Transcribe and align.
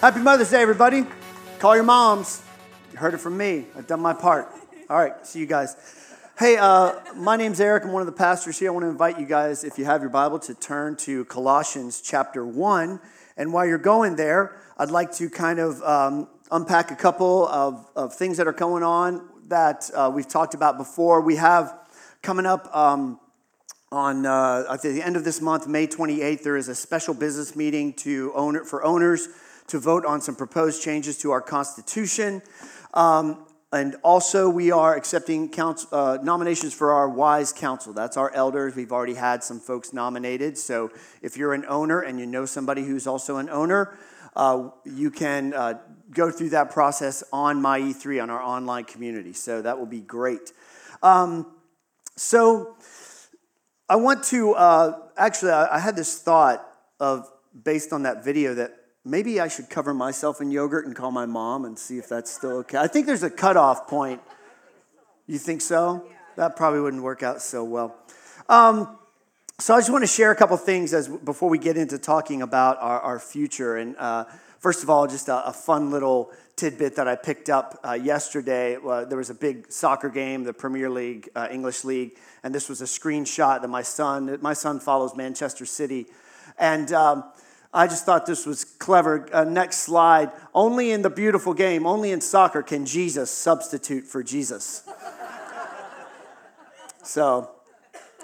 Happy 0.00 0.20
Mother's 0.20 0.50
Day, 0.50 0.62
everybody. 0.62 1.04
Call 1.58 1.74
your 1.74 1.84
moms. 1.84 2.40
You 2.90 2.96
heard 2.96 3.12
it 3.12 3.18
from 3.18 3.36
me. 3.36 3.66
I've 3.76 3.86
done 3.86 4.00
my 4.00 4.14
part. 4.14 4.50
All 4.88 4.96
right, 4.96 5.26
see 5.26 5.40
you 5.40 5.44
guys. 5.44 5.76
Hey, 6.38 6.56
uh, 6.56 6.94
my 7.16 7.36
name's 7.36 7.60
Eric. 7.60 7.84
I'm 7.84 7.92
one 7.92 8.00
of 8.00 8.06
the 8.06 8.12
pastors 8.12 8.58
here. 8.58 8.70
I 8.70 8.72
want 8.72 8.84
to 8.84 8.88
invite 8.88 9.20
you 9.20 9.26
guys, 9.26 9.62
if 9.62 9.78
you 9.78 9.84
have 9.84 10.00
your 10.00 10.08
Bible, 10.08 10.38
to 10.38 10.54
turn 10.54 10.96
to 11.00 11.26
Colossians 11.26 12.00
chapter 12.00 12.46
1. 12.46 12.98
And 13.36 13.52
while 13.52 13.66
you're 13.66 13.76
going 13.76 14.16
there, 14.16 14.56
I'd 14.78 14.90
like 14.90 15.12
to 15.16 15.28
kind 15.28 15.58
of 15.58 15.82
um, 15.82 16.28
unpack 16.50 16.90
a 16.90 16.96
couple 16.96 17.46
of, 17.48 17.86
of 17.94 18.14
things 18.14 18.38
that 18.38 18.48
are 18.48 18.54
going 18.54 18.82
on 18.82 19.28
that 19.48 19.90
uh, 19.94 20.10
we've 20.14 20.26
talked 20.26 20.54
about 20.54 20.78
before. 20.78 21.20
We 21.20 21.36
have 21.36 21.78
coming 22.22 22.46
up 22.46 22.74
um, 22.74 23.20
on 23.92 24.24
uh, 24.24 24.64
at 24.70 24.80
the 24.80 25.02
end 25.02 25.16
of 25.16 25.24
this 25.24 25.42
month, 25.42 25.68
May 25.68 25.86
28th, 25.86 26.42
there 26.42 26.56
is 26.56 26.68
a 26.68 26.74
special 26.74 27.12
business 27.12 27.54
meeting 27.54 27.92
to 27.96 28.32
owner, 28.34 28.64
for 28.64 28.82
owners 28.82 29.28
to 29.70 29.78
vote 29.78 30.04
on 30.04 30.20
some 30.20 30.34
proposed 30.34 30.82
changes 30.82 31.16
to 31.18 31.30
our 31.30 31.40
Constitution. 31.40 32.42
Um, 32.92 33.46
and 33.72 33.94
also, 34.02 34.48
we 34.48 34.72
are 34.72 34.96
accepting 34.96 35.52
uh, 35.56 36.18
nominations 36.24 36.74
for 36.74 36.90
our 36.90 37.08
WISE 37.08 37.52
Council. 37.52 37.92
That's 37.92 38.16
our 38.16 38.32
elders. 38.34 38.74
We've 38.74 38.90
already 38.90 39.14
had 39.14 39.44
some 39.44 39.60
folks 39.60 39.92
nominated. 39.92 40.58
So, 40.58 40.90
if 41.22 41.36
you're 41.36 41.54
an 41.54 41.64
owner 41.68 42.00
and 42.00 42.18
you 42.18 42.26
know 42.26 42.46
somebody 42.46 42.82
who's 42.82 43.06
also 43.06 43.36
an 43.36 43.48
owner, 43.48 43.96
uh, 44.34 44.70
you 44.84 45.12
can 45.12 45.54
uh, 45.54 45.74
go 46.10 46.32
through 46.32 46.50
that 46.50 46.72
process 46.72 47.22
on 47.32 47.62
My 47.62 47.78
E3 47.78 48.20
on 48.20 48.28
our 48.28 48.42
online 48.42 48.84
community. 48.84 49.32
So, 49.32 49.62
that 49.62 49.78
will 49.78 49.86
be 49.86 50.00
great. 50.00 50.52
Um, 51.00 51.46
so, 52.16 52.74
I 53.88 53.96
want 53.96 54.24
to 54.24 54.54
uh, 54.54 54.98
actually, 55.16 55.52
I, 55.52 55.76
I 55.76 55.78
had 55.78 55.94
this 55.94 56.18
thought 56.18 56.66
of 56.98 57.30
based 57.62 57.92
on 57.92 58.02
that 58.02 58.24
video 58.24 58.54
that 58.54 58.79
maybe 59.04 59.40
I 59.40 59.48
should 59.48 59.70
cover 59.70 59.94
myself 59.94 60.40
in 60.40 60.50
yogurt 60.50 60.86
and 60.86 60.94
call 60.94 61.10
my 61.10 61.26
mom 61.26 61.64
and 61.64 61.78
see 61.78 61.98
if 61.98 62.08
that's 62.08 62.30
still 62.30 62.58
okay. 62.58 62.78
I 62.78 62.86
think 62.86 63.06
there's 63.06 63.22
a 63.22 63.30
cutoff 63.30 63.88
point. 63.88 64.20
You 65.26 65.38
think 65.38 65.60
so? 65.60 66.06
That 66.36 66.56
probably 66.56 66.80
wouldn't 66.80 67.02
work 67.02 67.22
out 67.22 67.40
so 67.42 67.64
well. 67.64 67.96
Um, 68.48 68.98
so 69.58 69.74
I 69.74 69.78
just 69.78 69.90
want 69.90 70.02
to 70.02 70.08
share 70.08 70.30
a 70.30 70.36
couple 70.36 70.56
things 70.56 70.94
as 70.94 71.06
before 71.06 71.48
we 71.48 71.58
get 71.58 71.76
into 71.76 71.98
talking 71.98 72.42
about 72.42 72.78
our, 72.80 73.00
our 73.00 73.18
future. 73.18 73.76
And 73.76 73.94
uh, 73.96 74.24
first 74.58 74.82
of 74.82 74.90
all, 74.90 75.06
just 75.06 75.28
a, 75.28 75.46
a, 75.46 75.52
fun 75.52 75.90
little 75.90 76.32
tidbit 76.56 76.96
that 76.96 77.06
I 77.06 77.14
picked 77.14 77.50
up 77.50 77.78
uh, 77.84 77.92
yesterday. 77.92 78.76
Uh, 78.76 79.04
there 79.04 79.18
was 79.18 79.28
a 79.30 79.34
big 79.34 79.70
soccer 79.70 80.08
game, 80.08 80.44
the 80.44 80.54
Premier 80.54 80.88
League, 80.88 81.28
uh, 81.36 81.48
English 81.50 81.84
League, 81.84 82.16
and 82.42 82.54
this 82.54 82.68
was 82.68 82.80
a 82.80 82.86
screenshot 82.86 83.60
that 83.60 83.68
my 83.68 83.82
son. 83.82 84.38
My 84.40 84.54
son 84.54 84.80
follows 84.80 85.14
Manchester 85.16 85.66
City, 85.66 86.06
and. 86.58 86.92
Um, 86.92 87.24
I 87.72 87.86
just 87.86 88.04
thought 88.04 88.26
this 88.26 88.46
was 88.46 88.64
clever. 88.64 89.28
Uh, 89.32 89.44
next 89.44 89.78
slide. 89.78 90.32
Only 90.52 90.90
in 90.90 91.02
the 91.02 91.10
beautiful 91.10 91.54
game, 91.54 91.86
only 91.86 92.10
in 92.10 92.20
soccer 92.20 92.62
can 92.62 92.84
Jesus 92.84 93.30
substitute 93.30 94.04
for 94.04 94.24
Jesus. 94.24 94.82
so 97.04 97.50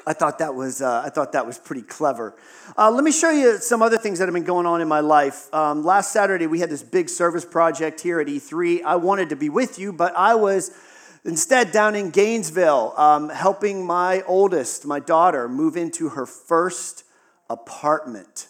I 0.04 0.14
thought 0.14 0.40
that 0.40 0.54
was, 0.54 0.82
uh, 0.82 1.02
I 1.04 1.10
thought 1.10 1.32
that 1.32 1.46
was 1.46 1.58
pretty 1.58 1.82
clever. 1.82 2.34
Uh, 2.76 2.90
let 2.90 3.04
me 3.04 3.12
show 3.12 3.30
you 3.30 3.58
some 3.58 3.82
other 3.82 3.98
things 3.98 4.18
that 4.18 4.26
have 4.26 4.34
been 4.34 4.42
going 4.42 4.66
on 4.66 4.80
in 4.80 4.88
my 4.88 5.00
life. 5.00 5.52
Um, 5.54 5.84
last 5.84 6.12
Saturday, 6.12 6.48
we 6.48 6.58
had 6.58 6.70
this 6.70 6.82
big 6.82 7.08
service 7.08 7.44
project 7.44 8.00
here 8.00 8.18
at 8.18 8.26
E3. 8.26 8.82
I 8.82 8.96
wanted 8.96 9.28
to 9.28 9.36
be 9.36 9.48
with 9.48 9.78
you, 9.78 9.92
but 9.92 10.16
I 10.16 10.34
was 10.34 10.76
instead 11.24 11.70
down 11.70 11.94
in 11.94 12.10
Gainesville 12.10 12.94
um, 12.96 13.28
helping 13.28 13.86
my 13.86 14.22
oldest, 14.22 14.86
my 14.86 14.98
daughter, 14.98 15.48
move 15.48 15.76
into 15.76 16.10
her 16.10 16.26
first 16.26 17.04
apartment. 17.48 18.48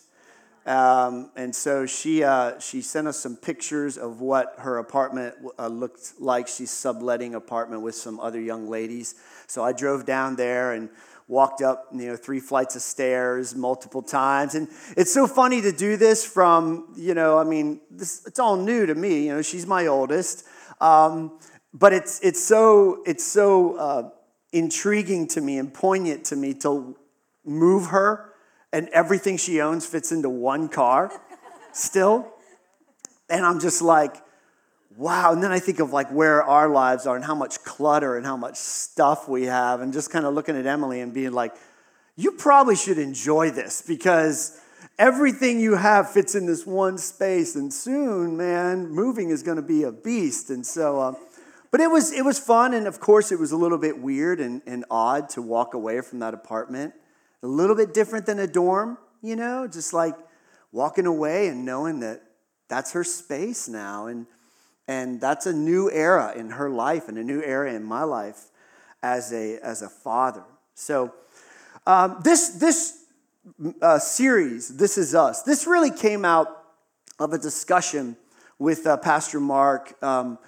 Um, 0.66 1.30
and 1.36 1.54
so 1.54 1.86
she, 1.86 2.24
uh, 2.24 2.58
she 2.58 2.82
sent 2.82 3.06
us 3.06 3.16
some 3.18 3.36
pictures 3.36 3.96
of 3.96 4.20
what 4.20 4.56
her 4.58 4.78
apartment 4.78 5.36
uh, 5.58 5.68
looked 5.68 6.14
like. 6.18 6.48
She's 6.48 6.72
subletting 6.72 7.36
apartment 7.36 7.82
with 7.82 7.94
some 7.94 8.18
other 8.18 8.40
young 8.40 8.68
ladies. 8.68 9.14
So 9.46 9.62
I 9.62 9.72
drove 9.72 10.04
down 10.04 10.34
there 10.34 10.72
and 10.72 10.90
walked 11.28 11.62
up, 11.62 11.86
you 11.92 12.06
know, 12.06 12.16
three 12.16 12.40
flights 12.40 12.74
of 12.74 12.82
stairs 12.82 13.54
multiple 13.54 14.02
times. 14.02 14.56
And 14.56 14.66
it's 14.96 15.14
so 15.14 15.28
funny 15.28 15.62
to 15.62 15.70
do 15.70 15.96
this 15.96 16.26
from, 16.26 16.92
you 16.96 17.14
know, 17.14 17.38
I 17.38 17.44
mean, 17.44 17.80
this, 17.88 18.26
it's 18.26 18.40
all 18.40 18.56
new 18.56 18.86
to 18.86 18.94
me. 18.94 19.26
You 19.26 19.34
know, 19.34 19.42
she's 19.42 19.68
my 19.68 19.86
oldest. 19.86 20.44
Um, 20.80 21.38
but 21.72 21.92
it's, 21.92 22.18
it's 22.20 22.42
so, 22.42 23.04
it's 23.06 23.24
so 23.24 23.76
uh, 23.76 24.10
intriguing 24.52 25.28
to 25.28 25.40
me 25.40 25.58
and 25.58 25.72
poignant 25.72 26.24
to 26.26 26.36
me 26.36 26.54
to 26.54 26.96
move 27.44 27.86
her 27.86 28.32
and 28.76 28.90
everything 28.90 29.38
she 29.38 29.62
owns 29.62 29.86
fits 29.86 30.12
into 30.12 30.28
one 30.28 30.68
car 30.68 31.10
still. 31.72 32.30
And 33.30 33.42
I'm 33.44 33.58
just 33.58 33.80
like, 33.80 34.14
wow. 34.98 35.32
And 35.32 35.42
then 35.42 35.50
I 35.50 35.60
think 35.60 35.80
of 35.80 35.94
like 35.94 36.10
where 36.12 36.42
our 36.42 36.68
lives 36.68 37.06
are 37.06 37.16
and 37.16 37.24
how 37.24 37.34
much 37.34 37.64
clutter 37.64 38.18
and 38.18 38.26
how 38.26 38.36
much 38.36 38.56
stuff 38.56 39.30
we 39.30 39.44
have, 39.44 39.80
and 39.80 39.94
just 39.94 40.10
kind 40.10 40.26
of 40.26 40.34
looking 40.34 40.58
at 40.58 40.66
Emily 40.66 41.00
and 41.00 41.14
being 41.14 41.32
like, 41.32 41.54
you 42.16 42.32
probably 42.32 42.76
should 42.76 42.98
enjoy 42.98 43.50
this 43.50 43.80
because 43.80 44.60
everything 44.98 45.58
you 45.58 45.76
have 45.76 46.10
fits 46.10 46.34
in 46.34 46.44
this 46.44 46.66
one 46.66 46.98
space. 46.98 47.56
And 47.56 47.72
soon, 47.72 48.36
man, 48.36 48.90
moving 48.90 49.30
is 49.30 49.42
going 49.42 49.56
to 49.56 49.62
be 49.62 49.84
a 49.84 49.92
beast. 49.92 50.50
And 50.50 50.66
so, 50.66 51.00
uh, 51.00 51.14
but 51.70 51.80
it 51.80 51.90
was, 51.90 52.12
it 52.12 52.26
was 52.26 52.38
fun. 52.38 52.74
And 52.74 52.86
of 52.86 53.00
course, 53.00 53.32
it 53.32 53.38
was 53.38 53.52
a 53.52 53.56
little 53.56 53.78
bit 53.78 53.98
weird 53.98 54.38
and, 54.38 54.60
and 54.66 54.84
odd 54.90 55.30
to 55.30 55.40
walk 55.40 55.72
away 55.72 56.02
from 56.02 56.18
that 56.18 56.34
apartment 56.34 56.92
a 57.42 57.46
little 57.46 57.76
bit 57.76 57.94
different 57.94 58.26
than 58.26 58.38
a 58.38 58.46
dorm, 58.46 58.98
you 59.22 59.36
know, 59.36 59.66
just 59.66 59.92
like 59.92 60.14
walking 60.72 61.06
away 61.06 61.48
and 61.48 61.64
knowing 61.64 62.00
that 62.00 62.22
that's 62.68 62.92
her 62.92 63.04
space 63.04 63.68
now. 63.68 64.06
And, 64.06 64.26
and 64.88 65.20
that's 65.20 65.46
a 65.46 65.52
new 65.52 65.90
era 65.90 66.34
in 66.36 66.50
her 66.50 66.70
life 66.70 67.08
and 67.08 67.18
a 67.18 67.24
new 67.24 67.42
era 67.42 67.72
in 67.72 67.84
my 67.84 68.02
life 68.02 68.46
as 69.02 69.32
a, 69.32 69.58
as 69.58 69.82
a 69.82 69.88
father. 69.88 70.44
So, 70.74 71.14
um, 71.86 72.20
this, 72.24 72.50
this 72.50 73.04
uh, 73.80 73.98
series, 73.98 74.76
This 74.76 74.98
Is 74.98 75.14
Us, 75.14 75.42
this 75.42 75.66
really 75.66 75.90
came 75.90 76.24
out 76.24 76.64
of 77.18 77.32
a 77.32 77.38
discussion 77.38 78.16
with 78.58 78.86
uh, 78.86 78.96
Pastor 78.96 79.38
Mark 79.38 80.02
um, 80.02 80.38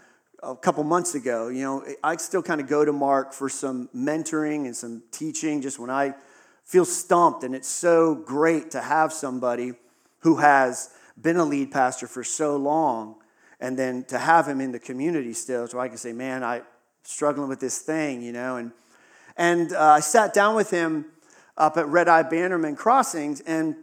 a 0.42 0.56
couple 0.56 0.82
months 0.84 1.14
ago. 1.14 1.48
You 1.48 1.62
know, 1.62 1.84
I 2.02 2.16
still 2.16 2.42
kind 2.42 2.60
of 2.60 2.66
go 2.66 2.84
to 2.84 2.92
Mark 2.92 3.32
for 3.32 3.48
some 3.48 3.88
mentoring 3.94 4.66
and 4.66 4.76
some 4.76 5.02
teaching 5.12 5.62
just 5.62 5.78
when 5.78 5.90
I 5.90 6.14
feel 6.68 6.84
stumped, 6.84 7.44
and 7.44 7.54
it's 7.54 7.66
so 7.66 8.14
great 8.14 8.70
to 8.70 8.80
have 8.82 9.10
somebody 9.10 9.72
who 10.20 10.36
has 10.36 10.90
been 11.20 11.38
a 11.38 11.44
lead 11.44 11.72
pastor 11.72 12.06
for 12.06 12.22
so 12.22 12.56
long, 12.56 13.16
and 13.58 13.76
then 13.76 14.04
to 14.04 14.18
have 14.18 14.46
him 14.46 14.60
in 14.60 14.70
the 14.70 14.78
community 14.78 15.32
still, 15.32 15.66
so 15.66 15.80
I 15.80 15.88
can 15.88 15.96
say, 15.96 16.12
"Man, 16.12 16.44
I 16.44 16.56
am 16.56 16.62
struggling 17.04 17.48
with 17.48 17.58
this 17.58 17.78
thing," 17.78 18.20
you 18.20 18.32
know. 18.32 18.56
And 18.56 18.72
and 19.36 19.72
uh, 19.72 19.82
I 19.82 20.00
sat 20.00 20.34
down 20.34 20.54
with 20.54 20.70
him 20.70 21.06
up 21.56 21.78
at 21.78 21.88
Red 21.88 22.06
Eye 22.06 22.22
Bannerman 22.22 22.76
Crossings, 22.76 23.40
and 23.40 23.74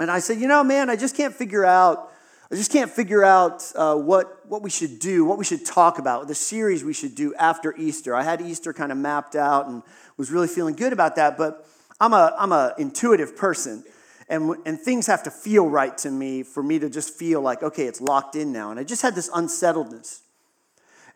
and 0.00 0.10
I 0.10 0.18
said, 0.18 0.40
"You 0.40 0.48
know, 0.48 0.64
man, 0.64 0.90
I 0.90 0.96
just 0.96 1.16
can't 1.16 1.34
figure 1.34 1.64
out." 1.64 2.12
I 2.50 2.54
just 2.54 2.72
can't 2.72 2.90
figure 2.90 3.22
out 3.22 3.70
uh, 3.74 3.94
what, 3.94 4.40
what 4.48 4.62
we 4.62 4.70
should 4.70 5.00
do, 5.00 5.26
what 5.26 5.36
we 5.36 5.44
should 5.44 5.66
talk 5.66 5.98
about, 5.98 6.28
the 6.28 6.34
series 6.34 6.82
we 6.82 6.94
should 6.94 7.14
do 7.14 7.34
after 7.34 7.76
Easter. 7.76 8.14
I 8.14 8.22
had 8.22 8.40
Easter 8.40 8.72
kind 8.72 8.90
of 8.90 8.96
mapped 8.96 9.36
out 9.36 9.66
and 9.66 9.82
was 10.16 10.30
really 10.30 10.48
feeling 10.48 10.74
good 10.74 10.94
about 10.94 11.16
that, 11.16 11.36
but 11.36 11.68
I'm 12.00 12.12
a 12.12 12.34
I'm 12.38 12.52
a 12.52 12.74
intuitive 12.78 13.36
person, 13.36 13.84
and 14.28 14.56
and 14.66 14.80
things 14.80 15.06
have 15.06 15.22
to 15.24 15.30
feel 15.30 15.68
right 15.68 15.96
to 15.98 16.10
me 16.10 16.42
for 16.42 16.62
me 16.62 16.78
to 16.78 16.88
just 16.88 17.14
feel 17.14 17.40
like 17.40 17.62
okay, 17.62 17.86
it's 17.86 18.00
locked 18.00 18.36
in 18.36 18.52
now. 18.52 18.70
And 18.70 18.78
I 18.78 18.84
just 18.84 19.02
had 19.02 19.14
this 19.14 19.30
unsettledness. 19.34 20.22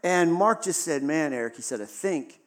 And 0.02 0.32
Mark 0.32 0.64
just 0.64 0.80
said, 0.80 1.02
"Man, 1.02 1.32
Eric," 1.32 1.56
he 1.56 1.62
said, 1.62 1.80
"I 1.80 1.86
think." 1.86 2.40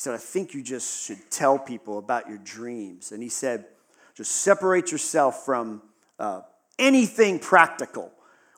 He 0.00 0.02
said, 0.02 0.14
I 0.14 0.16
think 0.16 0.54
you 0.54 0.62
just 0.62 1.04
should 1.04 1.30
tell 1.30 1.58
people 1.58 1.98
about 1.98 2.26
your 2.26 2.38
dreams. 2.38 3.12
And 3.12 3.22
he 3.22 3.28
said, 3.28 3.66
just 4.14 4.32
separate 4.32 4.90
yourself 4.90 5.44
from 5.44 5.82
uh, 6.18 6.40
anything 6.78 7.38
practical, 7.38 8.10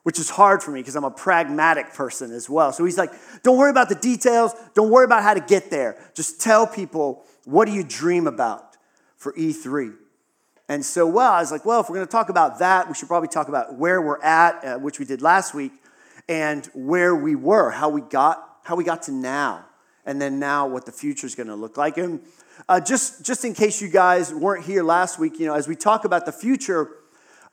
which 0.03 0.19
is 0.19 0.29
hard 0.29 0.63
for 0.63 0.71
me 0.71 0.79
because 0.79 0.95
I'm 0.95 1.03
a 1.03 1.11
pragmatic 1.11 1.93
person 1.93 2.31
as 2.31 2.49
well. 2.49 2.71
So 2.71 2.85
he's 2.85 2.97
like, 2.97 3.11
don't 3.43 3.57
worry 3.57 3.71
about 3.71 3.89
the 3.89 3.95
details. 3.95 4.53
Don't 4.73 4.89
worry 4.89 5.03
about 5.03 5.21
how 5.23 5.33
to 5.33 5.41
get 5.41 5.69
there. 5.69 5.97
Just 6.13 6.39
tell 6.39 6.65
people, 6.65 7.25
what 7.43 7.65
do 7.65 7.73
you 7.73 7.83
dream 7.83 8.25
about? 8.25 8.72
For 9.23 9.33
E3. 9.33 9.95
And 10.69 10.85
so, 10.85 11.07
well, 11.07 11.31
I 11.31 11.39
was 11.39 11.51
like, 11.51 11.65
well, 11.65 11.79
if 11.81 11.89
we're 11.89 11.95
going 11.95 12.07
to 12.07 12.11
talk 12.11 12.29
about 12.29 12.59
that, 12.59 12.87
we 12.87 12.93
should 12.93 13.07
probably 13.07 13.29
talk 13.29 13.47
about 13.47 13.75
where 13.75 14.01
we're 14.01 14.21
at, 14.21 14.63
uh, 14.63 14.77
which 14.77 14.99
we 14.99 15.05
did 15.05 15.21
last 15.21 15.53
week, 15.53 15.71
and 16.29 16.65
where 16.73 17.15
we 17.15 17.35
were, 17.35 17.71
how 17.71 17.89
we 17.89 18.01
got, 18.01 18.59
how 18.63 18.75
we 18.75 18.83
got 18.83 19.03
to 19.03 19.11
now, 19.11 19.65
and 20.05 20.21
then 20.21 20.39
now 20.39 20.67
what 20.67 20.85
the 20.85 20.91
future 20.91 21.27
is 21.27 21.35
going 21.35 21.47
to 21.47 21.55
look 21.55 21.77
like. 21.77 21.97
And 21.97 22.21
uh, 22.69 22.79
just, 22.79 23.25
just 23.25 23.43
in 23.43 23.53
case 23.53 23.81
you 23.81 23.89
guys 23.89 24.33
weren't 24.33 24.65
here 24.65 24.83
last 24.83 25.19
week, 25.19 25.39
you 25.39 25.47
know, 25.47 25.53
as 25.53 25.67
we 25.67 25.75
talk 25.75 26.05
about 26.05 26.25
the 26.25 26.31
future, 26.31 26.91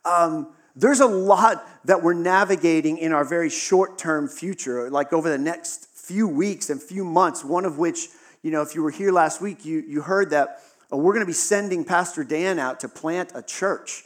um, 0.05 0.53
there's 0.75 1.01
a 1.01 1.07
lot 1.07 1.67
that 1.85 2.01
we're 2.01 2.13
navigating 2.13 2.97
in 2.97 3.11
our 3.11 3.25
very 3.25 3.49
short-term 3.49 4.29
future, 4.29 4.89
like 4.89 5.11
over 5.11 5.29
the 5.29 5.37
next 5.37 5.87
few 5.93 6.27
weeks 6.27 6.69
and 6.69 6.81
few 6.81 7.03
months. 7.03 7.43
One 7.43 7.65
of 7.65 7.77
which, 7.77 8.07
you 8.41 8.51
know, 8.51 8.61
if 8.61 8.73
you 8.73 8.83
were 8.83 8.91
here 8.91 9.11
last 9.11 9.41
week, 9.41 9.65
you, 9.65 9.83
you 9.85 10.01
heard 10.01 10.29
that 10.29 10.61
we're 10.97 11.13
going 11.13 11.25
to 11.25 11.27
be 11.27 11.33
sending 11.33 11.85
Pastor 11.85 12.23
Dan 12.23 12.59
out 12.59 12.79
to 12.81 12.89
plant 12.89 13.31
a 13.35 13.41
church 13.41 14.03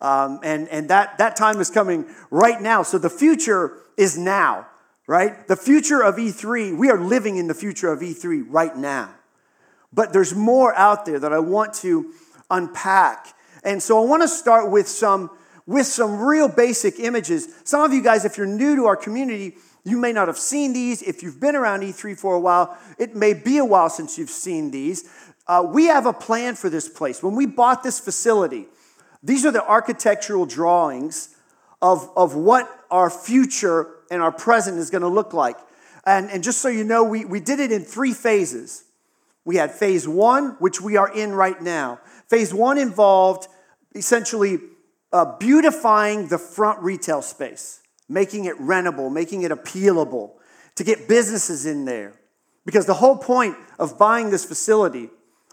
Um, 0.00 0.40
and 0.42 0.68
and 0.68 0.88
that, 0.88 1.18
that 1.18 1.36
time 1.36 1.60
is 1.60 1.70
coming 1.70 2.06
right 2.30 2.60
now. 2.60 2.82
So 2.82 2.98
the 2.98 3.10
future 3.10 3.76
is 3.96 4.16
now, 4.16 4.66
right? 5.06 5.46
The 5.46 5.56
future 5.56 6.02
of 6.02 6.16
E3, 6.16 6.76
we 6.76 6.90
are 6.90 6.98
living 6.98 7.36
in 7.36 7.48
the 7.48 7.54
future 7.54 7.92
of 7.92 8.00
E3 8.00 8.46
right 8.48 8.74
now. 8.76 9.10
But 9.92 10.12
there's 10.12 10.34
more 10.34 10.74
out 10.74 11.04
there 11.04 11.18
that 11.18 11.32
I 11.32 11.40
want 11.40 11.74
to 11.82 12.12
unpack. 12.50 13.34
And 13.62 13.82
so 13.82 14.02
I 14.02 14.06
want 14.06 14.22
to 14.22 14.28
start 14.28 14.70
with 14.70 14.88
some 14.88 15.30
with 15.66 15.86
some 15.86 16.20
real 16.20 16.48
basic 16.48 16.98
images. 16.98 17.48
Some 17.64 17.82
of 17.82 17.92
you 17.92 18.02
guys, 18.02 18.24
if 18.24 18.38
you're 18.38 18.46
new 18.46 18.76
to 18.76 18.86
our 18.86 18.96
community, 18.96 19.56
you 19.84 19.98
may 19.98 20.12
not 20.12 20.28
have 20.28 20.38
seen 20.38 20.72
these. 20.72 21.02
If 21.02 21.22
you've 21.22 21.40
been 21.40 21.54
around 21.56 21.82
E3 21.82 22.18
for 22.18 22.34
a 22.34 22.40
while, 22.40 22.76
it 22.98 23.14
may 23.14 23.34
be 23.34 23.58
a 23.58 23.64
while 23.64 23.90
since 23.90 24.18
you've 24.18 24.30
seen 24.30 24.70
these. 24.70 25.08
Uh, 25.50 25.64
we 25.64 25.86
have 25.86 26.06
a 26.06 26.12
plan 26.12 26.54
for 26.54 26.70
this 26.70 26.88
place. 26.88 27.24
When 27.24 27.34
we 27.34 27.44
bought 27.44 27.82
this 27.82 27.98
facility, 27.98 28.68
these 29.20 29.44
are 29.44 29.50
the 29.50 29.66
architectural 29.66 30.46
drawings 30.46 31.34
of, 31.82 32.08
of 32.16 32.36
what 32.36 32.70
our 32.88 33.10
future 33.10 33.88
and 34.12 34.22
our 34.22 34.30
present 34.30 34.78
is 34.78 34.90
going 34.90 35.02
to 35.02 35.08
look 35.08 35.32
like. 35.32 35.56
And, 36.06 36.30
and 36.30 36.44
just 36.44 36.60
so 36.60 36.68
you 36.68 36.84
know, 36.84 37.02
we, 37.02 37.24
we 37.24 37.40
did 37.40 37.58
it 37.58 37.72
in 37.72 37.82
three 37.82 38.12
phases. 38.14 38.84
We 39.44 39.56
had 39.56 39.72
phase 39.72 40.06
one, 40.06 40.50
which 40.60 40.80
we 40.80 40.96
are 40.96 41.12
in 41.12 41.32
right 41.32 41.60
now. 41.60 41.98
Phase 42.28 42.54
one 42.54 42.78
involved 42.78 43.48
essentially 43.96 44.60
uh, 45.12 45.36
beautifying 45.38 46.28
the 46.28 46.38
front 46.38 46.78
retail 46.78 47.22
space, 47.22 47.80
making 48.08 48.44
it 48.44 48.56
rentable, 48.58 49.12
making 49.12 49.42
it 49.42 49.50
appealable, 49.50 50.30
to 50.76 50.84
get 50.84 51.08
businesses 51.08 51.66
in 51.66 51.86
there. 51.86 52.12
Because 52.64 52.86
the 52.86 52.94
whole 52.94 53.16
point 53.16 53.56
of 53.80 53.98
buying 53.98 54.30
this 54.30 54.44
facility 54.44 55.10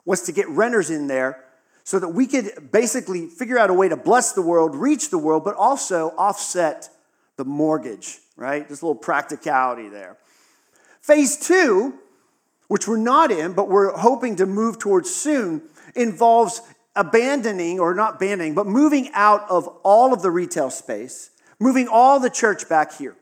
was 0.07 0.21
to 0.21 0.31
get 0.31 0.47
renters 0.47 0.89
in 0.89 1.07
there 1.07 1.43
so 1.83 1.99
that 1.99 2.07
we 2.07 2.25
could 2.25 2.71
basically 2.71 3.27
figure 3.27 3.59
out 3.59 3.69
a 3.69 3.73
way 3.73 3.89
to 3.89 3.97
bless 3.97 4.31
the 4.31 4.41
world, 4.41 4.73
reach 4.73 5.09
the 5.09 5.17
world, 5.17 5.43
but 5.43 5.53
also 5.55 6.13
offset 6.17 6.89
the 7.35 7.43
mortgage, 7.43 8.19
right? 8.37 8.67
Just 8.69 8.81
a 8.81 8.85
little 8.85 8.99
practicality 8.99 9.89
there. 9.89 10.17
Phase 11.01 11.37
two, 11.37 11.93
which 12.69 12.87
we're 12.87 12.95
not 12.95 13.31
in, 13.31 13.51
but 13.51 13.67
we're 13.67 13.95
hoping 13.97 14.37
to 14.37 14.45
move 14.45 14.79
towards 14.79 15.13
soon, 15.13 15.61
involves 15.93 16.61
abandoning, 16.95 17.77
or 17.77 17.93
not 17.93 18.15
abandoning, 18.15 18.55
but 18.55 18.65
moving 18.65 19.09
out 19.13 19.45
of 19.49 19.67
all 19.83 20.13
of 20.13 20.21
the 20.21 20.31
retail 20.31 20.69
space, 20.69 21.31
moving 21.59 21.87
all 21.89 22.19
the 22.19 22.29
church 22.29 22.69
back 22.69 22.97
here. 22.97 23.17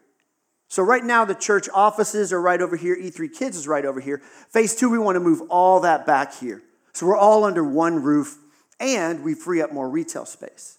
So, 0.67 0.83
right 0.83 1.03
now, 1.03 1.25
the 1.25 1.35
church 1.35 1.67
offices 1.73 2.33
are 2.33 2.41
right 2.41 2.61
over 2.61 2.75
here, 2.75 2.95
E3 2.95 3.35
Kids 3.35 3.57
is 3.57 3.67
right 3.67 3.85
over 3.85 3.99
here. 3.99 4.19
Phase 4.49 4.75
two, 4.75 4.89
we 4.89 4.99
want 4.99 5.15
to 5.15 5.19
move 5.19 5.41
all 5.49 5.79
that 5.81 6.05
back 6.05 6.33
here. 6.35 6.61
So, 6.95 7.05
we're 7.05 7.17
all 7.17 7.43
under 7.43 7.61
one 7.61 8.01
roof 8.01 8.37
and 8.79 9.21
we 9.21 9.33
free 9.33 9.61
up 9.61 9.73
more 9.73 9.89
retail 9.89 10.25
space. 10.25 10.77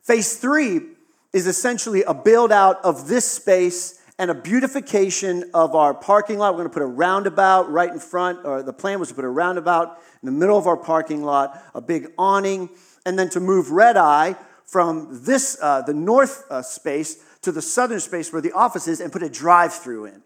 Phase 0.00 0.38
three 0.38 0.80
is 1.34 1.46
essentially 1.46 2.02
a 2.02 2.14
build 2.14 2.50
out 2.50 2.82
of 2.82 3.08
this 3.08 3.30
space 3.30 4.00
and 4.18 4.30
a 4.30 4.34
beautification 4.34 5.50
of 5.52 5.74
our 5.74 5.92
parking 5.92 6.38
lot. 6.38 6.54
We're 6.54 6.60
going 6.60 6.70
to 6.70 6.74
put 6.74 6.82
a 6.82 6.86
roundabout 6.86 7.70
right 7.70 7.92
in 7.92 7.98
front, 7.98 8.46
or 8.46 8.62
the 8.62 8.72
plan 8.72 9.00
was 9.00 9.10
to 9.10 9.14
put 9.14 9.26
a 9.26 9.28
roundabout 9.28 9.98
in 10.22 10.26
the 10.26 10.32
middle 10.32 10.56
of 10.56 10.66
our 10.66 10.78
parking 10.78 11.22
lot, 11.22 11.62
a 11.74 11.82
big 11.82 12.10
awning, 12.16 12.70
and 13.04 13.18
then 13.18 13.28
to 13.28 13.40
move 13.40 13.70
Red 13.70 13.98
Eye 13.98 14.34
from 14.64 15.24
this, 15.24 15.58
uh, 15.60 15.82
the 15.82 15.92
north 15.92 16.44
uh, 16.48 16.62
space 16.62 17.22
to 17.42 17.52
the 17.52 17.60
southern 17.60 18.00
space 18.00 18.32
where 18.32 18.40
the 18.40 18.52
office 18.52 18.88
is 18.88 18.98
and 19.00 19.12
put 19.12 19.22
a 19.22 19.28
drive 19.28 19.74
through 19.74 20.06
in. 20.06 20.22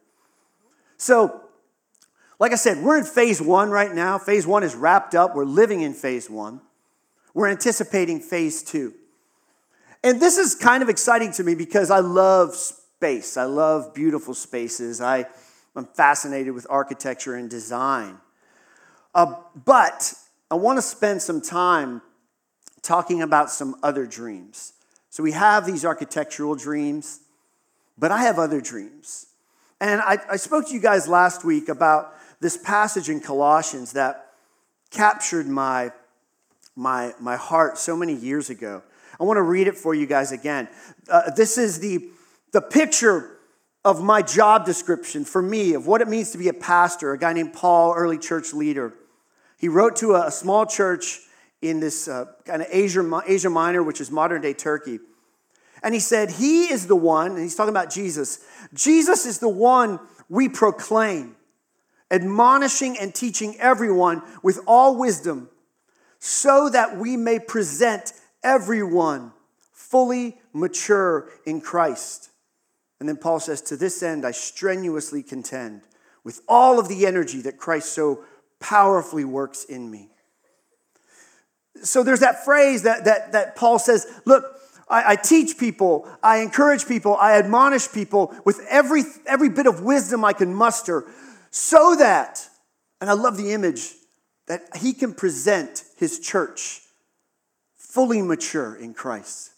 So, 0.96 1.42
like 2.42 2.50
I 2.50 2.56
said, 2.56 2.78
we're 2.78 2.98
in 2.98 3.04
phase 3.04 3.40
one 3.40 3.70
right 3.70 3.94
now. 3.94 4.18
Phase 4.18 4.48
one 4.48 4.64
is 4.64 4.74
wrapped 4.74 5.14
up. 5.14 5.36
We're 5.36 5.44
living 5.44 5.82
in 5.82 5.94
phase 5.94 6.28
one. 6.28 6.60
We're 7.34 7.46
anticipating 7.46 8.18
phase 8.18 8.64
two. 8.64 8.94
And 10.02 10.20
this 10.20 10.38
is 10.38 10.56
kind 10.56 10.82
of 10.82 10.88
exciting 10.88 11.30
to 11.34 11.44
me 11.44 11.54
because 11.54 11.88
I 11.88 12.00
love 12.00 12.56
space. 12.56 13.36
I 13.36 13.44
love 13.44 13.94
beautiful 13.94 14.34
spaces. 14.34 15.00
I, 15.00 15.26
I'm 15.76 15.84
fascinated 15.84 16.52
with 16.52 16.66
architecture 16.68 17.36
and 17.36 17.48
design. 17.48 18.18
Uh, 19.14 19.36
but 19.64 20.12
I 20.50 20.56
want 20.56 20.78
to 20.78 20.82
spend 20.82 21.22
some 21.22 21.42
time 21.42 22.02
talking 22.82 23.22
about 23.22 23.50
some 23.50 23.76
other 23.84 24.04
dreams. 24.04 24.72
So 25.10 25.22
we 25.22 25.30
have 25.30 25.64
these 25.64 25.84
architectural 25.84 26.56
dreams, 26.56 27.20
but 27.96 28.10
I 28.10 28.22
have 28.22 28.40
other 28.40 28.60
dreams. 28.60 29.26
And 29.80 30.00
I, 30.00 30.18
I 30.28 30.36
spoke 30.38 30.66
to 30.66 30.74
you 30.74 30.80
guys 30.80 31.06
last 31.06 31.44
week 31.44 31.68
about 31.68 32.16
this 32.42 32.56
passage 32.56 33.08
in 33.08 33.20
Colossians 33.20 33.92
that 33.92 34.32
captured 34.90 35.46
my, 35.46 35.92
my, 36.74 37.14
my 37.20 37.36
heart 37.36 37.78
so 37.78 37.96
many 37.96 38.14
years 38.14 38.50
ago. 38.50 38.82
I 39.20 39.24
want 39.24 39.36
to 39.36 39.42
read 39.42 39.68
it 39.68 39.76
for 39.76 39.94
you 39.94 40.06
guys 40.06 40.32
again. 40.32 40.68
Uh, 41.08 41.30
this 41.30 41.56
is 41.56 41.78
the, 41.78 42.08
the 42.50 42.60
picture 42.60 43.38
of 43.84 44.02
my 44.02 44.22
job 44.22 44.66
description 44.66 45.24
for 45.24 45.40
me 45.40 45.74
of 45.74 45.86
what 45.86 46.00
it 46.00 46.08
means 46.08 46.32
to 46.32 46.38
be 46.38 46.48
a 46.48 46.52
pastor, 46.52 47.12
a 47.12 47.18
guy 47.18 47.32
named 47.32 47.52
Paul, 47.52 47.94
early 47.94 48.18
church 48.18 48.52
leader. 48.52 48.92
He 49.56 49.68
wrote 49.68 49.94
to 49.96 50.14
a, 50.14 50.26
a 50.26 50.30
small 50.32 50.66
church 50.66 51.20
in 51.60 51.78
this 51.78 52.08
uh, 52.08 52.24
kind 52.44 52.60
of 52.60 52.68
Asia, 52.72 53.22
Asia 53.24 53.50
Minor, 53.50 53.84
which 53.84 54.00
is 54.00 54.10
modern 54.10 54.42
day 54.42 54.52
Turkey. 54.52 54.98
And 55.84 55.94
he 55.94 56.00
said, 56.00 56.32
He 56.32 56.72
is 56.72 56.88
the 56.88 56.96
one, 56.96 57.32
and 57.32 57.40
he's 57.40 57.54
talking 57.54 57.70
about 57.70 57.90
Jesus. 57.90 58.40
Jesus 58.74 59.26
is 59.26 59.38
the 59.38 59.48
one 59.48 60.00
we 60.28 60.48
proclaim, 60.48 61.36
admonishing 62.12 62.96
and 62.98 63.12
teaching 63.12 63.56
everyone 63.58 64.22
with 64.42 64.60
all 64.66 64.96
wisdom, 64.96 65.48
so 66.20 66.68
that 66.68 66.96
we 66.96 67.16
may 67.16 67.40
present 67.40 68.12
everyone 68.44 69.32
fully 69.72 70.38
mature 70.52 71.28
in 71.44 71.60
Christ. 71.60 72.30
And 73.00 73.08
then 73.08 73.16
Paul 73.16 73.40
says, 73.40 73.60
To 73.62 73.76
this 73.76 74.02
end, 74.02 74.24
I 74.24 74.30
strenuously 74.30 75.24
contend 75.24 75.82
with 76.22 76.40
all 76.48 76.78
of 76.78 76.88
the 76.88 77.06
energy 77.06 77.40
that 77.42 77.58
Christ 77.58 77.92
so 77.92 78.24
powerfully 78.60 79.24
works 79.24 79.64
in 79.64 79.90
me. 79.90 80.10
So 81.82 82.02
there's 82.02 82.20
that 82.20 82.44
phrase 82.44 82.82
that, 82.82 83.04
that, 83.06 83.32
that 83.32 83.56
Paul 83.56 83.78
says, 83.78 84.06
look, 84.24 84.44
I, 84.88 85.12
I, 85.12 85.16
teach 85.16 85.58
people, 85.58 86.08
I 86.22 86.38
encourage 86.38 86.86
people, 86.86 87.16
I 87.16 87.38
admonish 87.38 87.90
people 87.90 88.34
with 88.44 88.64
every, 88.68 89.02
every 89.26 89.48
bit 89.48 89.66
of 89.66 89.82
wisdom 89.82 90.24
I 90.24 90.32
can 90.32 90.54
muster, 90.54 91.06
so 91.52 91.94
that, 91.96 92.48
and 93.00 93.10
I 93.10 93.12
love 93.12 93.36
the 93.36 93.52
image, 93.52 93.92
that 94.48 94.62
he 94.78 94.94
can 94.94 95.14
present 95.14 95.84
his 95.98 96.18
church 96.18 96.80
fully 97.76 98.22
mature 98.22 98.74
in 98.74 98.94
Christ. 98.94 99.50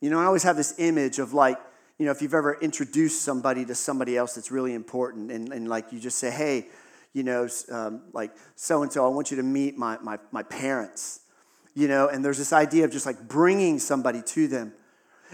You 0.00 0.08
know, 0.08 0.18
I 0.18 0.24
always 0.24 0.42
have 0.42 0.56
this 0.56 0.74
image 0.78 1.18
of 1.18 1.34
like, 1.34 1.58
you 1.98 2.06
know, 2.06 2.12
if 2.12 2.22
you've 2.22 2.34
ever 2.34 2.58
introduced 2.60 3.22
somebody 3.22 3.64
to 3.66 3.74
somebody 3.74 4.16
else 4.16 4.34
that's 4.34 4.50
really 4.50 4.72
important, 4.72 5.30
and, 5.30 5.52
and 5.52 5.68
like 5.68 5.92
you 5.92 6.00
just 6.00 6.18
say, 6.18 6.30
hey, 6.30 6.68
you 7.12 7.22
know, 7.22 7.46
um, 7.70 8.04
like 8.14 8.32
so 8.56 8.82
and 8.82 8.90
so, 8.90 9.04
I 9.04 9.08
want 9.08 9.30
you 9.30 9.36
to 9.36 9.42
meet 9.42 9.76
my, 9.76 9.98
my, 10.02 10.18
my 10.32 10.42
parents, 10.42 11.20
you 11.74 11.88
know, 11.88 12.08
and 12.08 12.24
there's 12.24 12.38
this 12.38 12.54
idea 12.54 12.86
of 12.86 12.90
just 12.90 13.04
like 13.04 13.28
bringing 13.28 13.78
somebody 13.78 14.22
to 14.28 14.48
them. 14.48 14.72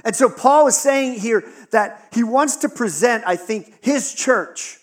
And 0.05 0.15
so 0.15 0.29
Paul 0.29 0.67
is 0.67 0.77
saying 0.77 1.21
here 1.21 1.45
that 1.71 2.09
he 2.13 2.25
wants 2.25 2.57
to 2.57 2.69
present, 2.69 3.23
I 3.27 3.37
think, 3.37 3.79
his 3.81 4.13
church 4.13 4.81